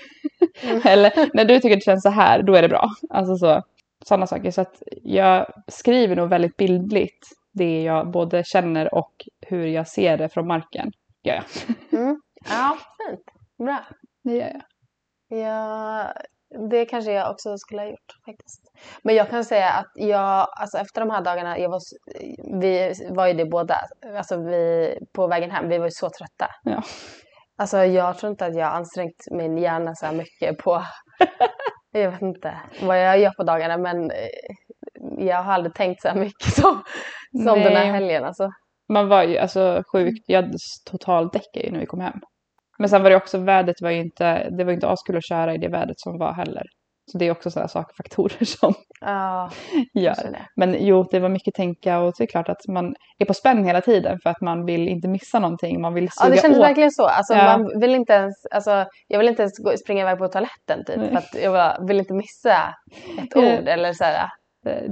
[0.63, 0.81] Mm.
[0.85, 2.91] Eller när du tycker att det känns så här, då är det bra.
[3.11, 3.63] Alltså så,
[4.05, 4.51] sådana saker.
[4.51, 10.19] Så att jag skriver nog väldigt bildligt det jag både känner och hur jag ser
[10.19, 10.93] det från marken.
[11.23, 11.43] Ja, ja.
[11.99, 12.21] Mm.
[12.51, 12.79] Ja,
[13.09, 13.25] fint.
[13.59, 13.85] Bra.
[14.23, 14.63] det gör jag.
[15.39, 16.13] Ja,
[16.71, 18.63] det kanske jag också skulle ha gjort faktiskt.
[19.05, 21.81] Men jag kan säga att jag, alltså efter de här dagarna, jag var,
[22.61, 23.79] vi var ju det båda,
[24.17, 26.53] alltså vi, på vägen hem, vi var ju så trötta.
[26.63, 26.83] Ja.
[27.59, 30.83] Alltså jag tror inte att jag har ansträngt min hjärna så här mycket på,
[31.93, 34.29] jag vet inte vad jag gör på dagarna men eh,
[35.19, 36.83] jag har aldrig tänkt så här mycket som,
[37.45, 38.51] som den här helgen alltså.
[38.89, 40.45] Man var ju alltså sjukt, jag
[40.91, 42.21] totaldäckade ju när vi kom hem.
[42.83, 45.55] Men sen var det också, vädret var ju inte, det var inte askul att köra
[45.55, 46.63] i det vädret som var heller.
[47.13, 49.51] Så det är också sådana saker, faktorer som Ja,
[49.95, 50.47] gör.
[50.57, 53.65] Men jo, det var mycket tänka och det är klart att man är på spänn
[53.65, 55.81] hela tiden för att man vill inte missa någonting.
[55.81, 56.65] Man vill Ja, det suga kändes åt.
[56.65, 57.07] verkligen så.
[57.07, 57.45] Alltså, Ja.
[57.59, 60.97] man vill inte ens, alltså, jag vill inte ens gå, springa iväg på toaletten typ,
[60.97, 61.09] Nej.
[61.11, 62.75] för att jag vill inte missa
[63.23, 63.69] ett ord.
[63.69, 64.29] Eller så här.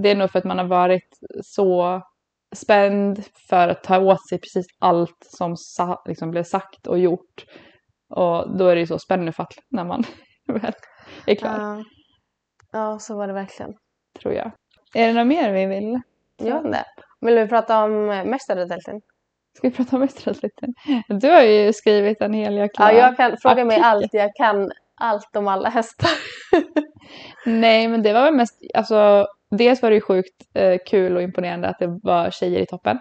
[0.03, 1.09] Det är nog för att man har varit
[1.45, 2.01] så
[2.57, 7.45] spänd för att ta åt sig precis allt som sa, liksom blev sagt och gjort.
[8.11, 10.05] Och då är det ju så spännfatt när man
[10.47, 10.73] väl
[11.27, 11.85] är klar, Ja.
[12.73, 13.73] ja, så var det verkligen.
[14.23, 14.51] tror jag.
[14.95, 16.01] Är det något mer vi vill?
[16.43, 16.85] Vet inte.
[17.21, 19.01] Vill du prata om mästardelten?
[19.57, 20.67] Ska vi prata om lite?
[21.09, 22.93] Du har ju skrivit en hel jäkla...
[22.93, 24.15] Ja, jag kan fråga mig allt.
[24.15, 26.11] Jag kan allt om alla hästar.
[27.47, 31.23] Nej, men det var väl mest, alltså dels var det ju sjukt eh, kul och
[31.23, 32.99] imponerande att det var tjejer i toppen.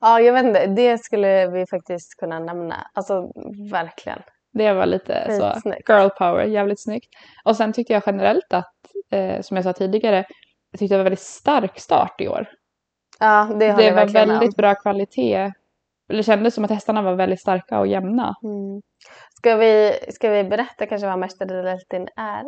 [0.00, 0.66] Ja, jag vet inte.
[0.66, 2.86] Det skulle vi faktiskt kunna nämna.
[2.94, 3.30] Alltså
[3.72, 4.18] verkligen.
[4.52, 7.08] Det var lite så girl power, jävligt snyggt.
[7.44, 8.74] Och sen tyckte jag generellt att,
[9.10, 10.24] eh, som jag sa tidigare,
[10.70, 12.46] jag tyckte det var väldigt stark start i år.
[13.18, 14.12] Ja, det Det, har jag var om.
[14.12, 15.52] väldigt bra kvalitet.
[16.08, 18.34] Det kändes som att hästarna var väldigt starka och jämna.
[18.44, 18.82] Mm.
[19.38, 22.44] Ska, vi, ska vi berätta kanske vad mästardelten är?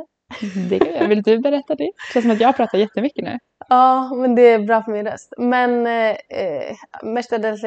[0.69, 1.09] Det kan jag.
[1.09, 1.85] Vill du berätta det?
[1.85, 3.39] Det känns som att jag pratar jättemycket nu.
[3.69, 5.33] Ja, men det är bra för min röst.
[5.39, 6.77] Men eh, eh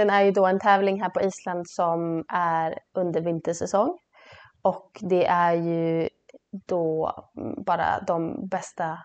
[0.09, 3.97] är ju då en tävling här på Island som är under vintersäsong.
[4.62, 6.09] Och det är ju
[6.68, 7.16] då
[7.66, 8.97] bara de bästa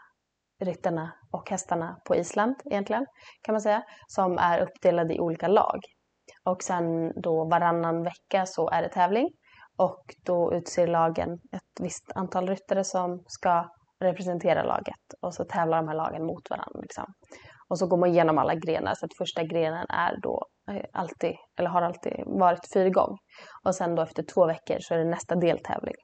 [0.65, 3.07] ryttarna och hästarna på Island egentligen
[3.43, 5.81] kan man säga som är uppdelade i olika lag.
[6.45, 9.31] Och sen då varannan vecka så är det tävling
[9.77, 13.71] och då utser lagen ett visst antal ryttare som ska
[14.01, 16.81] representera laget och så tävlar de här lagen mot varandra.
[16.81, 17.05] Liksom.
[17.69, 21.35] Och så går man igenom alla grenar så att första grenen är då eh, alltid,
[21.59, 23.19] eller har alltid varit fyrgång.
[23.65, 25.95] Och sen då efter två veckor så är det nästa deltävling.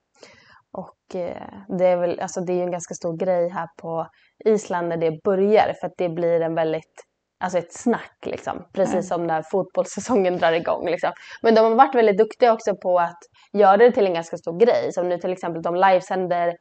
[0.73, 1.49] Och eh,
[1.79, 4.07] det är väl, alltså det är en ganska stor grej här på
[4.45, 7.05] Island när det börjar för att det blir en väldigt
[7.43, 8.65] alltså ett snack liksom.
[8.73, 9.03] Precis mm.
[9.03, 11.13] som när fotbollssäsongen drar igång liksom.
[11.43, 13.19] Men de har varit väldigt duktiga också på att
[13.53, 14.93] göra det till en ganska stor grej.
[14.93, 16.57] Som nu till exempel de livesänder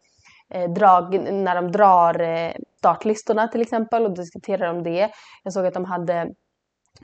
[0.54, 5.10] eh, drag, när de drar eh, startlistorna till exempel och diskuterar om det.
[5.44, 6.20] Jag såg att de hade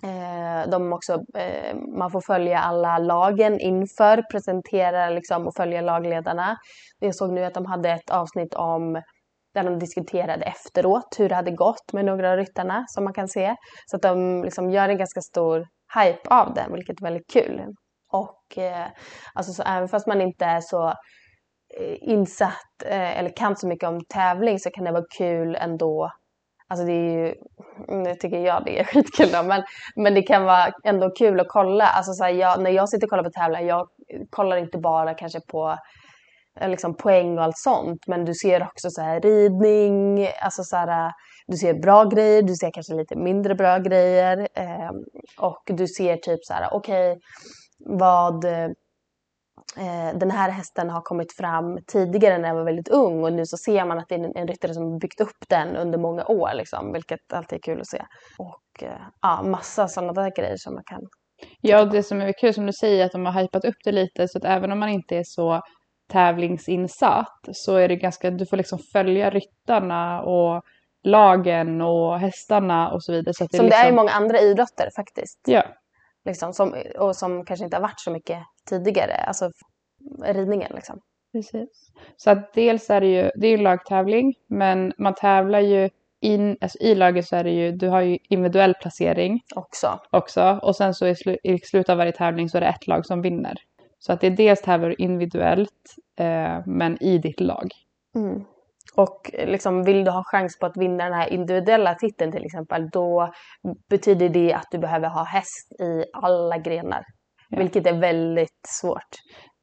[0.03, 6.57] eh, de också, eh, man får följa alla lagen inför, presentera liksom, och följa lagledarna.
[6.99, 9.01] Jag såg nu att de hade ett avsnitt om
[9.57, 13.27] där de diskuterade efteråt hur det hade gått med några av ryttarna som man kan
[13.27, 13.55] se.
[13.85, 17.61] Så att de liksom gör en ganska stor hype av det, vilket är väldigt kul.
[18.11, 18.87] Och eh,
[19.33, 20.87] alltså så även fast man inte är så
[21.79, 26.11] eh, insatt eh, eller kan så mycket om tävling så kan det vara kul ändå.
[26.69, 27.35] Alltså det är ju,
[27.89, 29.63] mm, nu tycker jag det är skitkul då, men,
[29.95, 31.85] men det kan vara ändå kul att kolla.
[31.85, 33.87] Alltså så här, jag, när jag sitter och kollar på tävlingar, jag
[34.29, 35.77] kollar inte bara kanske på
[36.61, 38.07] liksom poäng och allt sånt.
[38.07, 41.11] Men du ser också så här ridning, alltså så här,
[41.47, 44.47] du ser bra grejer, du ser kanske lite mindre bra grejer.
[44.53, 44.91] Eh,
[45.39, 47.21] och du ser typ så här, okej, okay,
[47.97, 48.69] vad eh,
[50.13, 53.57] den här hästen har kommit fram tidigare när den var väldigt ung och nu så
[53.57, 56.49] ser man att det är en, en ryttare som byggt upp den under många år,
[56.53, 58.05] liksom, vilket alltid är kul att se.
[58.39, 61.01] Och eh, ja, massa sådana där grejer som man kan
[61.61, 64.27] Ja, det som är kul som du säger att de har hypat upp det lite
[64.27, 65.61] så att även om man inte är så
[66.07, 70.63] tävlingsinsatt så är det ganska, du får liksom följa ryttarna och
[71.03, 73.33] lagen och hästarna och så vidare.
[73.33, 73.81] Så det som liksom...
[73.81, 75.39] det är i många andra idrotter faktiskt.
[75.45, 75.63] Ja.
[76.25, 78.39] Liksom, som, och som kanske inte har varit så mycket
[78.69, 79.51] tidigare, alltså
[80.23, 80.99] ridningen liksom.
[81.31, 81.91] Precis.
[82.17, 85.89] Så att dels är det ju, det är ju lagtävling, men man tävlar ju
[86.21, 89.41] in, alltså i laget så är det ju, du har ju individuell placering.
[89.55, 89.99] Också.
[90.11, 90.59] Också.
[90.61, 93.05] Och sen så i, slu, i slutet av varje tävling så är det ett lag
[93.05, 93.55] som vinner.
[94.07, 97.69] Så att det är dels tävlar individuellt eh, men i ditt lag.
[98.15, 98.43] Mm.
[98.95, 102.89] Och liksom, vill du ha chans på att vinna den här individuella titeln till exempel
[102.89, 103.31] då
[103.89, 107.03] betyder det att du behöver ha häst i alla grenar.
[107.49, 107.59] Ja.
[107.59, 109.11] Vilket är väldigt svårt.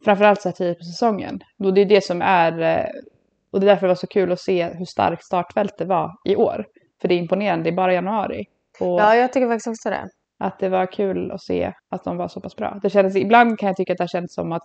[0.04, 1.40] Framförallt så här tidigt på säsongen.
[1.64, 2.86] Och det är det som är eh,
[3.52, 6.36] och det är därför det var så kul att se hur starkt startfältet var i
[6.36, 6.66] år.
[7.00, 8.44] För det är imponerande, det är bara januari.
[8.80, 9.00] Och...
[9.00, 10.08] Ja, jag tycker faktiskt också det
[10.38, 12.78] att det var kul att se att de var så pass bra.
[12.82, 14.62] Det kändes, ibland kan jag tycka att det känns som att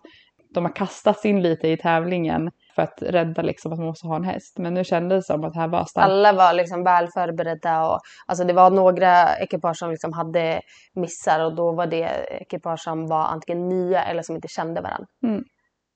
[0.53, 4.15] de har kastats in lite i tävlingen för att rädda liksom att man måste ha
[4.15, 4.57] en häst.
[4.57, 6.05] Men nu kändes det som att det här var starkt.
[6.05, 10.61] Alla var liksom väl förberedda och alltså det var några ekipage som liksom hade
[10.93, 12.09] missar och då var det
[12.41, 15.07] ekipage som var antingen nya eller som inte kände varandra.
[15.24, 15.43] Mm.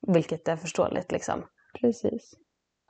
[0.07, 1.43] Vilket är förståeligt liksom.
[1.81, 2.33] Precis.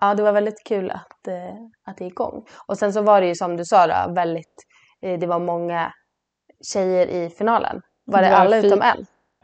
[0.01, 1.55] Ja, det var väldigt kul att, eh,
[1.85, 2.45] att det gick igång.
[2.67, 4.63] Och sen så var det ju som du sa då, väldigt,
[5.01, 5.93] eh, det var många
[6.73, 7.81] tjejer i finalen?
[8.05, 8.99] Var det, det var alla utom en?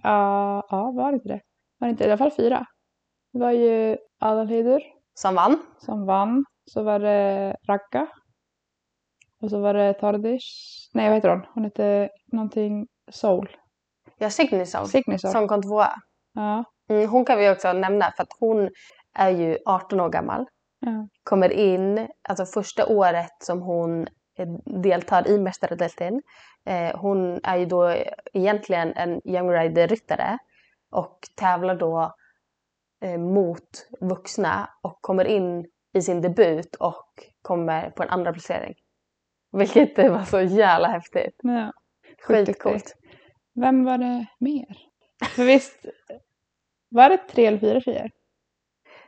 [0.05, 1.41] Uh, ja, var det inte det?
[1.79, 2.65] Var det inte i alla fall fyra?
[3.33, 4.81] Det var ju Adalheidur.
[5.13, 5.59] Som vann.
[5.77, 6.45] Som vann.
[6.65, 8.07] Så var det Ragga.
[9.41, 10.89] Och så var det Tardish.
[10.93, 11.45] Nej, vad heter hon?
[11.53, 13.49] Hon hette någonting Soul.
[14.17, 14.85] Ja, Signisov.
[14.85, 15.29] Signisov.
[15.29, 15.89] Som kom tvåa.
[16.33, 16.63] Ja.
[16.89, 18.69] Mm, hon kan vi också nämna för att hon
[19.15, 20.45] är ju 18 år gammal.
[20.79, 21.07] Ja.
[21.23, 24.07] Kommer in, alltså första året som hon
[24.65, 26.21] deltar i Mästardelten.
[26.65, 27.95] Eh, hon är ju då
[28.33, 30.37] egentligen en Young Rider-ryttare
[30.91, 32.15] och tävlar då
[33.01, 37.05] eh, mot vuxna och kommer in i sin debut och
[37.41, 38.75] kommer på en andra placering.
[39.51, 41.35] Vilket var så jävla häftigt.
[41.43, 41.73] Ja,
[42.21, 42.95] Skitcoolt.
[43.55, 44.77] Vem var det mer?
[45.35, 45.85] För visst,
[46.89, 48.11] var det tre eller fyra tjejer?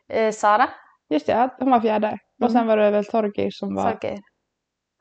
[0.07, 0.69] Eh, Sara.
[1.09, 2.07] Just det, hon var fjärde.
[2.07, 2.19] Mm.
[2.43, 3.91] Och sen var det väl Torgeir som var...
[3.91, 4.19] Torgeir.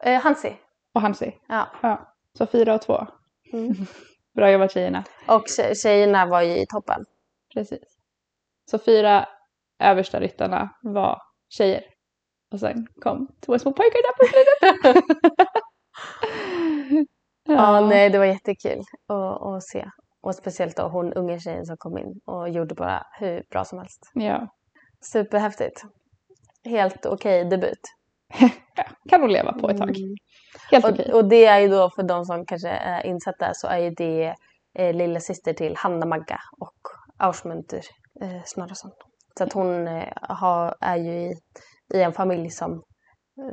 [0.02, 0.56] Eh, Hansi.
[0.94, 1.38] Och Hansi?
[1.48, 1.68] Ja.
[1.82, 2.14] ja.
[2.38, 3.06] Så fyra och två.
[3.52, 3.72] Mm.
[4.34, 5.04] Bra jobbat tjejerna.
[5.28, 5.44] Och
[5.82, 7.06] tjejerna var ju i toppen.
[7.54, 7.98] Precis.
[8.70, 9.28] Så fyra
[9.78, 11.82] översta ryttarna var tjejer.
[12.52, 15.04] Och sen kom två små pojkar där på slutet.
[17.44, 17.54] ja.
[17.54, 19.90] ja, nej det var jättekul att, att se.
[20.20, 23.78] Och speciellt då hon unga tjejen som kom in och gjorde bara hur bra som
[23.78, 24.10] helst.
[24.14, 24.48] Ja.
[25.00, 25.84] Superhäftigt.
[26.64, 27.80] helt okej debut.
[29.08, 29.96] Kan hon leva på ett tag.
[29.96, 30.14] Mm.
[30.70, 31.12] Helt Och, okej.
[31.12, 34.34] och det är ju då för de som kanske är insatta så är ju det
[34.78, 36.78] eh, lilla syster till Hanna Magga och
[37.18, 37.80] Ausmunter
[38.22, 38.90] eh, Snorrason.
[39.38, 41.34] Så att hon eh, har, är ju i,
[41.94, 42.82] i en familj som,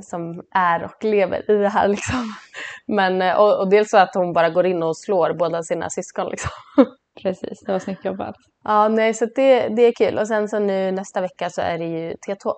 [0.01, 2.33] som är och lever i det här liksom.
[2.87, 5.89] Men, eh, och, och dels så att hon bara går in och slår båda sina
[5.89, 6.51] syskon liksom.
[7.21, 8.35] Precis, det var snyggt jobbat.
[8.63, 10.17] Ja, nej, så det, det är kul.
[10.17, 12.53] Och sen så nu nästa vecka så är det ju T2.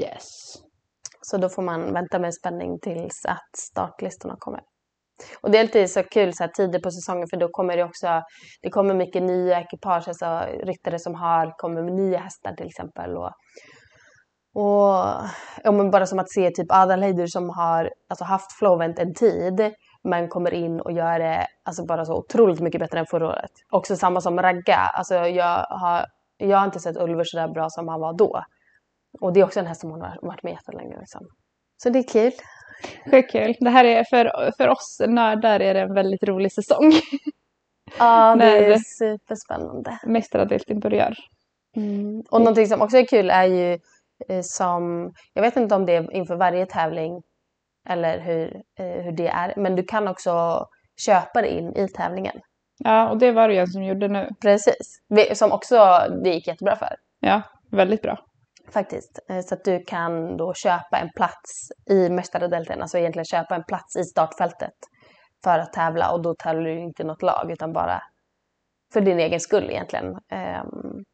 [0.00, 0.54] Yes.
[1.30, 4.60] Så då får man vänta med spänning tills att startlistorna kommer.
[5.40, 7.84] Och det är alltid så kul så här tider på säsongen för då kommer det
[7.84, 8.22] också,
[8.62, 13.16] det kommer mycket nya ekipage, alltså ryttare som har, kommer med nya hästar till exempel.
[13.16, 13.30] Och,
[14.54, 14.94] och
[15.64, 19.74] ja, men bara som att se typ Adalheider som har alltså, haft Flowent en tid
[20.04, 23.50] men kommer in och gör det alltså, bara så otroligt mycket bättre än förra året.
[23.70, 26.06] Också samma som Ragga, alltså jag har,
[26.36, 28.42] jag har inte sett Ulver så där bra som han var då.
[29.20, 30.98] Och det är också en häst som hon har varit med jättelänge.
[30.98, 31.26] Liksom.
[31.82, 32.32] Så det är kul.
[33.10, 33.54] Sjukt kul.
[33.60, 36.92] Det här är för, för oss nördar är det en väldigt rolig säsong.
[37.98, 39.98] Ja, det är superspännande.
[40.06, 41.14] Mästaradelten börjar.
[41.76, 42.22] Mm.
[42.30, 43.78] Och någonting som också är kul är ju
[44.28, 47.22] eh, som, jag vet inte om det är inför varje tävling
[47.88, 50.66] eller hur, eh, hur det är, men du kan också
[51.06, 52.40] köpa det in i tävlingen.
[52.78, 54.28] Ja, och det var det ju en som gjorde nu.
[54.42, 55.00] Precis.
[55.32, 55.76] Som också
[56.24, 56.96] det gick jättebra för.
[57.20, 58.18] Ja, väldigt bra.
[58.72, 59.18] Faktiskt.
[59.28, 63.64] Eh, Så att du kan då köpa en plats i Mästaradelten, alltså egentligen köpa en
[63.64, 64.74] plats i startfältet
[65.44, 68.00] för att tävla och då tävlar du inte något lag utan bara
[68.92, 70.06] för din egen skull egentligen.
[70.32, 71.04] Ehm,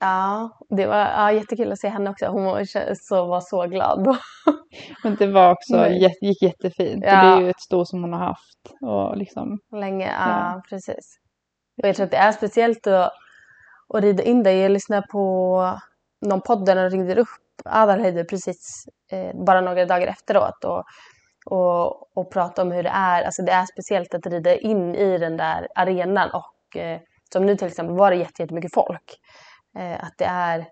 [0.00, 2.26] ja, det var ja, jättekul att se henne också.
[2.26, 2.64] Hon var
[2.94, 4.16] så, var så glad då.
[5.04, 6.14] Men det var också, Nej.
[6.20, 7.04] gick jättefint.
[7.06, 7.10] Ja.
[7.22, 8.58] Det är ju ett sto som hon har haft.
[8.80, 10.62] Och liksom, Länge, ja, Ja.
[10.70, 11.18] precis.
[11.82, 13.12] Och jag tror att det är speciellt att,
[13.94, 14.58] att rida in dig.
[14.58, 15.78] Jag lyssnade på
[16.22, 17.28] någon podd där de ringde upp
[17.64, 20.84] Adalheider precis eh, bara några dagar efteråt och,
[21.46, 23.22] och, och pratade om hur det är.
[23.22, 27.00] Alltså det är speciellt att rida in i den där arenan och eh,
[27.32, 29.18] som nu till exempel var det jättemycket folk.
[29.78, 30.66] Eh, att det är,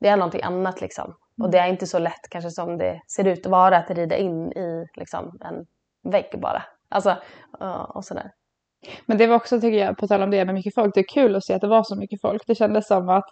[0.00, 1.14] det är någonting annat liksom.
[1.42, 4.16] Och det är inte så lätt kanske som det ser ut att vara att rida
[4.16, 5.66] in i liksom, en
[6.12, 6.62] vägg bara.
[6.88, 7.16] Alltså,
[7.88, 8.30] och sådär.
[9.06, 11.14] Men det var också, tycker jag, på tal om det med mycket folk, det är
[11.14, 12.42] kul att se att det var så mycket folk.
[12.46, 13.24] Det kändes som att,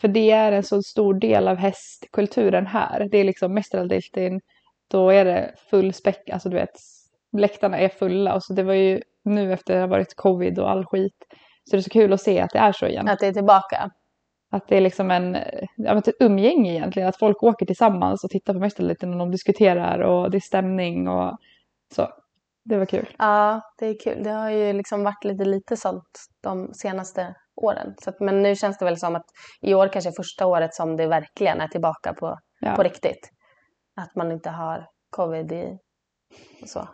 [0.00, 3.08] för det är en så stor del av hästkulturen här.
[3.10, 4.40] Det är liksom Mästaradelten,
[4.90, 6.70] då är det full späck, alltså du vet,
[7.36, 8.34] läktarna är fulla.
[8.34, 11.16] Och så det var ju nu efter det har varit covid och all skit,
[11.64, 13.08] så det är så kul att se att det är så igen.
[13.08, 13.90] Att det är tillbaka.
[14.52, 18.24] Att det är liksom en, eh, ja, men ett umgänge egentligen, att folk åker tillsammans
[18.24, 21.36] och tittar på Mästareliten och de diskuterar och det är stämning och
[21.94, 22.08] så.
[22.64, 23.08] Det var kul.
[23.18, 24.22] Ja, det är kul.
[24.22, 27.94] Det har ju liksom varit lite lite sånt de senaste åren.
[28.02, 29.24] Så att, men nu känns det väl som att
[29.60, 32.74] i år kanske är första året som det verkligen är tillbaka på, Ja.
[32.76, 33.30] på riktigt.
[33.96, 35.78] Att man inte har covid i
[36.66, 36.88] så,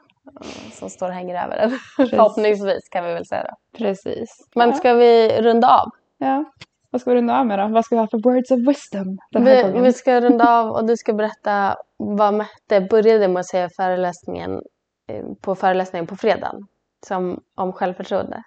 [0.73, 1.71] som står och hänger över en.
[2.11, 3.79] Förhoppningsvis kan vi väl säga då.
[3.79, 4.29] Precis.
[4.55, 5.89] Men ska vi runda av?
[6.19, 6.45] ja.
[6.91, 7.69] Vad ska vi runda av med då?
[7.69, 9.83] Vad ska vi ha för words of wisdom den här Vi, gången?
[9.83, 14.63] vi ska runda av och du ska berätta vad Mette började med att säga föreläsningen,
[15.09, 16.67] eh, på föreläsningen på fredagen.
[17.07, 18.43] Som om självförtroende.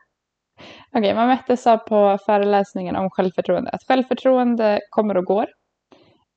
[0.93, 5.45] Okej, man Mette sa på föreläsningen om självförtroende att självförtroende kommer och går.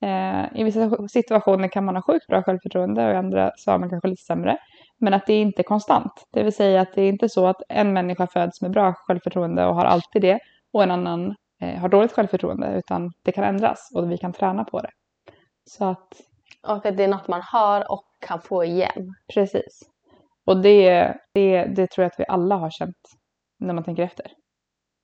[0.01, 3.79] Eh, I vissa situationer kan man ha sjukt bra självförtroende och i andra så har
[3.79, 4.57] man kanske lite sämre.
[4.99, 6.27] Men att det är inte är konstant.
[6.33, 9.65] Det vill säga att det är inte så att en människa föds med bra självförtroende
[9.65, 10.39] och har alltid det
[10.73, 14.63] och en annan eh, har dåligt självförtroende utan det kan ändras och vi kan träna
[14.63, 14.89] på det.
[15.69, 16.07] Så att
[16.67, 19.15] Och att det är något man har och kan få igen.
[19.33, 19.79] precis.
[20.45, 22.97] Och det, det, det tror jag att vi alla har känt
[23.63, 24.25] när man tänker efter.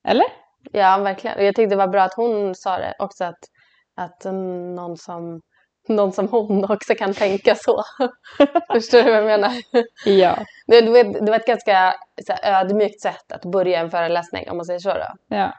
[0.08, 0.26] Eller?
[0.72, 1.44] Ja, verkligen.
[1.44, 3.38] Jag tyckte det var bra att hon sa det också att,
[3.96, 4.24] att
[4.74, 5.40] någon, som,
[5.88, 7.82] någon som hon också kan tänka så.
[8.72, 9.52] Förstår du vad jag menar?
[10.04, 10.38] Ja.
[10.66, 11.94] Det, det, var, det var ett ganska här,
[12.42, 14.94] ödmjukt sätt att börja en föreläsning om man säger så.
[14.94, 15.06] Då.
[15.28, 15.52] Ja.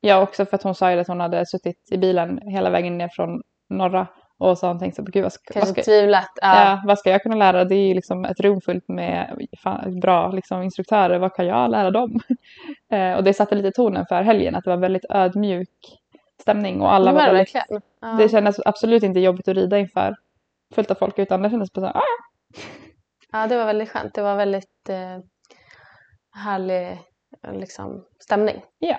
[0.00, 2.98] Ja, också för att hon sa ju att hon hade suttit i bilen hela vägen
[2.98, 4.06] ner från norra
[4.40, 6.30] och så har hon tänkt så, gud vad ska, vad ska, tvivlat.
[6.42, 6.64] Ja.
[6.64, 7.64] ja, vad ska jag kunna lära?
[7.64, 11.70] Det är ju liksom ett rum fullt med fan, bra liksom, instruktörer, vad kan jag
[11.70, 12.20] lära dem?
[12.92, 15.68] eh, och det satte lite tonen för helgen, att det var väldigt ödmjuk
[16.40, 17.82] stämning och alla var väldigt, verkligen.
[18.00, 18.08] Ja.
[18.08, 20.16] det kändes absolut inte jobbigt att rida inför
[20.74, 22.02] fullt av folk utan det kändes bara så här, ah,
[23.32, 24.14] ja, det var väldigt skönt.
[24.14, 25.18] Det var väldigt eh,
[26.32, 26.98] härlig
[27.52, 28.62] liksom, stämning.
[28.78, 28.96] ja.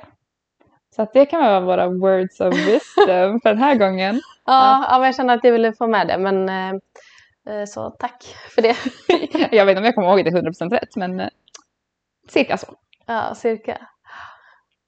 [0.95, 4.21] Så det kan vara våra words of wisdom för den här gången.
[4.45, 4.97] Ja, ja.
[4.97, 6.17] men jag kände att jag ville få med det.
[6.17, 6.79] Men eh,
[7.49, 8.23] eh, så tack
[8.55, 8.75] för det.
[9.55, 11.29] Jag vet inte om jag kommer ihåg det 100% rätt men eh,
[12.29, 12.75] cirka så.
[13.05, 13.87] Ja, cirka.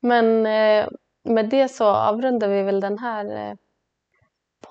[0.01, 0.87] Men eh,
[1.23, 3.53] med det så avrundar vi väl den här eh,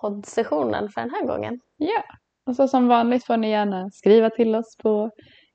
[0.01, 1.61] poddsessionen för den här gången.
[1.77, 2.03] Ja,
[2.47, 5.11] och så som vanligt får ni gärna skriva till oss på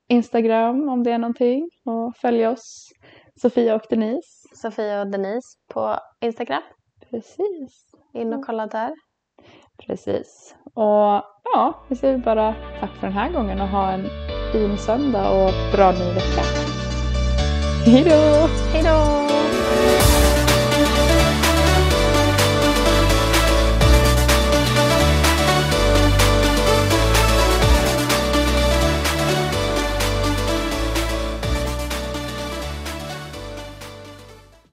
[0.07, 2.91] Instagram om det är någonting och följa oss
[3.41, 4.36] Sofia och Denise.
[4.53, 6.61] Sofia och Denise på Instagram.
[7.09, 7.91] Precis.
[8.13, 8.93] In och kolla där.
[9.85, 10.55] Precis.
[10.73, 11.23] Och
[11.53, 14.09] ja, vi säger bara tack för den här gången och ha en
[14.51, 16.41] fin söndag och bra ny vecka.
[17.85, 18.47] Hej då!
[18.73, 19.26] Hej då!